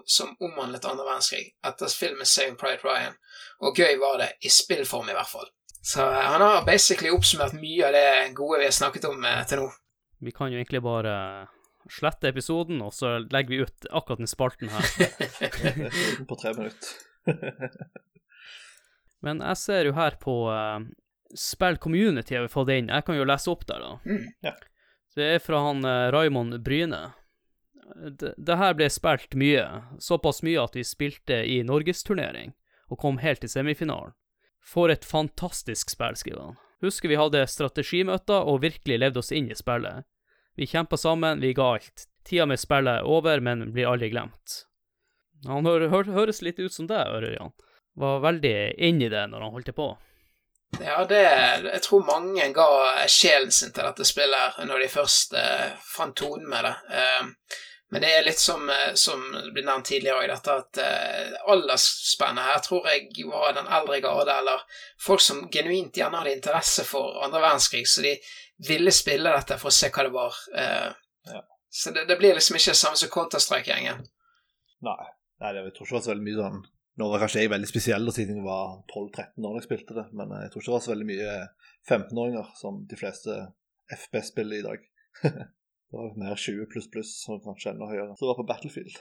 [0.05, 3.17] som omhandlet andre verdenskrig, etter filmen Saving Pride Ryan,
[3.59, 5.49] og gøy var det, i spillform i hvert fall.
[5.83, 8.05] Så eh, han har basically oppsummert mye av det
[8.37, 9.67] gode vi har snakket om eh, til nå.
[10.23, 11.15] Vi kan jo egentlig bare
[11.91, 14.87] slette episoden, og så legger vi ut akkurat den spalten her.
[16.29, 16.93] på tre minutter.
[19.23, 20.79] Men jeg ser jo her på uh,
[21.39, 22.91] Spill Community har vi fått inn.
[22.91, 23.91] Jeg kan jo lese opp der, da.
[24.07, 24.55] Mm, ja.
[25.13, 27.11] Det er fra han uh, Raymond Bryne
[27.95, 29.65] det, det her ble spilt mye,
[29.99, 32.53] såpass mye at vi spilte i norgesturnering
[32.91, 34.13] og kom helt til semifinalen.
[34.63, 36.59] For et fantastisk spill, skriver han.
[36.83, 40.05] Husker vi hadde strategimøter og virkelig levde oss inn i spillet.
[40.55, 42.07] Vi kjempa sammen, vi ga alt.
[42.23, 44.63] Tida med spillet er over, men blir aldri glemt.
[45.47, 47.51] Han hø hø høres litt ut som deg, Ørjan.
[47.99, 49.89] Var veldig inn i det når han holdt på.
[50.81, 52.69] Ja, det Jeg tror mange ga
[53.11, 56.73] sjelen sin til dette spillet når de først eh, fant tonen med det.
[56.97, 57.59] Eh,
[57.93, 59.21] men det er litt som, eh, som
[59.53, 64.33] ble nevnt tidligere òg, dette at eh, aldersspennet her tror jeg var den eldre garde,
[64.33, 64.63] eller
[64.97, 68.15] folk som genuint gjerne hadde interesse for andre verdenskrig, så de
[68.65, 70.39] ville spille dette for å se hva det var.
[70.57, 70.89] Eh,
[71.35, 71.43] ja.
[71.69, 74.01] Så det, det, blir liksom ikke det samme som Counter-Strike-gjengen.
[74.89, 75.03] Nei.
[75.43, 76.59] Nei, jeg tror ikke det var så veldig mye sånn
[77.01, 80.05] Nå var kanskje jeg veldig spesiell siden jeg var 12-13 år da jeg spilte det,
[80.13, 81.35] men jeg tror ikke det var så veldig mye
[81.89, 83.37] 15-åringer som de fleste
[83.97, 84.89] FB spiller i dag.
[85.93, 88.15] Det var mer 20 pluss pluss, som kanskje enda høyere.
[88.17, 88.95] Så det var på Battlefield.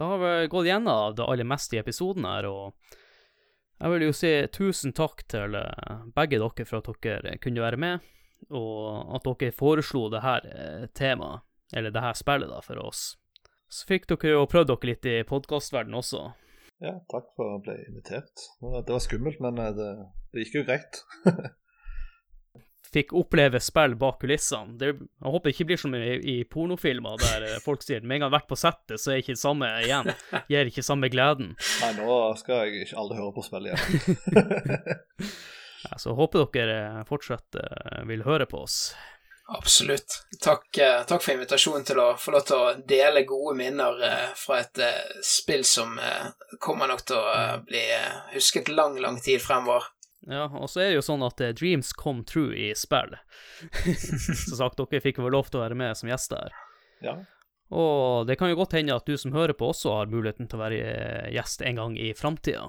[0.00, 2.96] Da har vi gått gjennom det aller meste i episoden her, og
[3.76, 7.80] jeg vil jo si tusen takk til eh, begge dere for at dere kunne være
[7.80, 8.08] med,
[8.48, 11.44] og at dere foreslo det her eh, temaet,
[11.76, 13.04] eller det her spillet, da, for oss.
[13.68, 16.30] Så fikk dere jo prøvd dere litt i podkastverdenen også.
[16.84, 18.48] Ja, takk for at jeg ble invitert.
[18.60, 19.92] Det var skummelt, men eh, det,
[20.32, 21.00] det gikk jo greit.
[22.96, 24.76] fikk oppleve spill bak kulissene.
[24.80, 28.18] Det, jeg håper det ikke blir som i, i pornofilmer der eh, folk sier med
[28.18, 30.12] en gang vært på settet, så er ikke det samme igjen.
[30.52, 31.54] Gir ikke samme gleden.
[31.82, 33.84] Nei, nå skal jeg ikke aldri høre på spill igjen.
[35.86, 38.96] Ja, så håper dere fortsatt uh, vil høre på oss.
[39.48, 40.16] Absolutt.
[40.42, 44.32] Takk, uh, takk, for invitasjonen til å få lov til å dele gode minner uh,
[44.38, 44.80] fra et
[45.24, 45.94] spill som
[46.62, 47.84] kommer nok til å bli
[48.34, 49.92] husket lang, lang tid fremover.
[50.26, 53.14] Ja, og så er det jo sånn at dreams come true i spill.
[54.48, 56.56] Som sagt, dere fikk vel lov til å være med som gjester her.
[57.04, 57.14] Ja.
[57.70, 60.58] Og det kan jo godt hende at du som hører på, også har muligheten til
[60.58, 62.68] å være gjest en gang i framtida.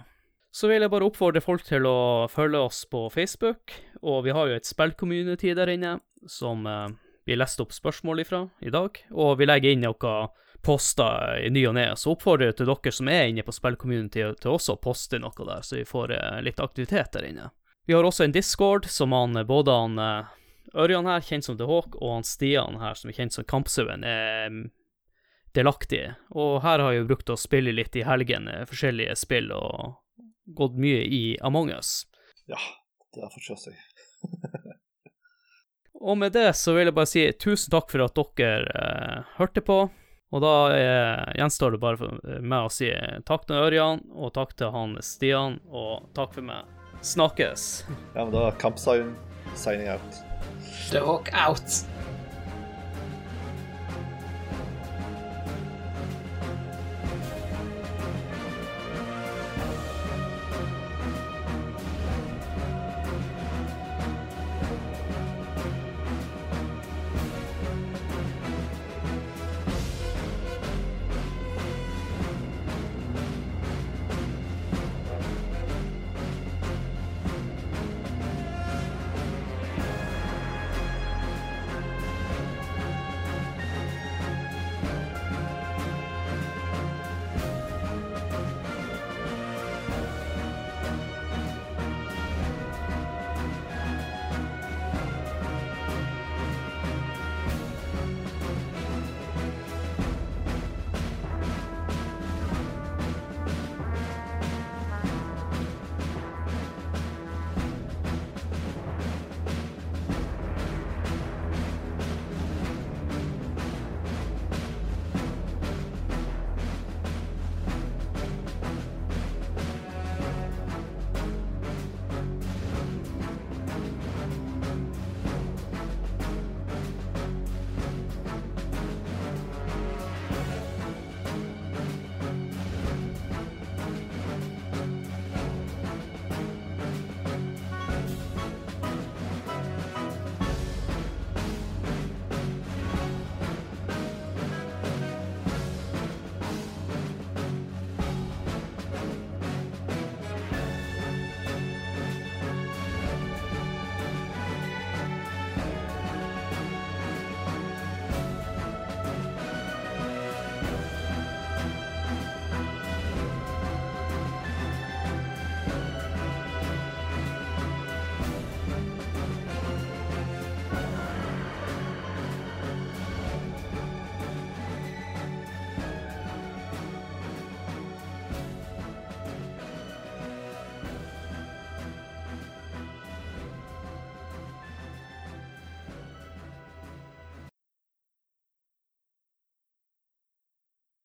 [0.58, 4.48] Så vil jeg bare oppfordre folk til å følge oss på Facebook, og vi har
[4.50, 5.92] jo et spillcommunity der inne
[6.26, 6.88] som eh,
[7.30, 10.32] leste lest opp spørsmål ifra i dag, og vi legger inn noen
[10.66, 14.24] poster i ny og ne, så oppfordrer jeg til dere som er inne på spillcommunity
[14.42, 17.52] til også å poste noe der, så vi får eh, litt aktivitet der inne.
[17.86, 20.34] Vi har også en Discord som han, både han eh,
[20.74, 24.02] Ørjan her, kjent som The Hawk, og han Stian her, som er kjent som Kampsauen,
[24.02, 24.74] er delaktige.
[25.54, 26.04] delaktig.
[26.34, 30.02] Og her har jeg brukt å spille litt i helgen, forskjellige spill, og
[30.56, 32.06] gått mye i Among us.
[32.48, 32.60] Ja,
[33.16, 33.78] det har fortsatt seg.
[36.08, 39.64] og med det så vil jeg bare si tusen takk for at dere eh, hørte
[39.66, 39.82] på.
[40.28, 42.90] Og da eh, gjenstår det bare for meg å si
[43.28, 46.68] takk til Ørjan, og takk til han Stian, og takk for meg.
[47.06, 47.86] Snakkes.
[48.16, 49.14] Ja, men da er Kampsign
[49.56, 50.24] signing out.
[50.92, 51.84] The Hawk out.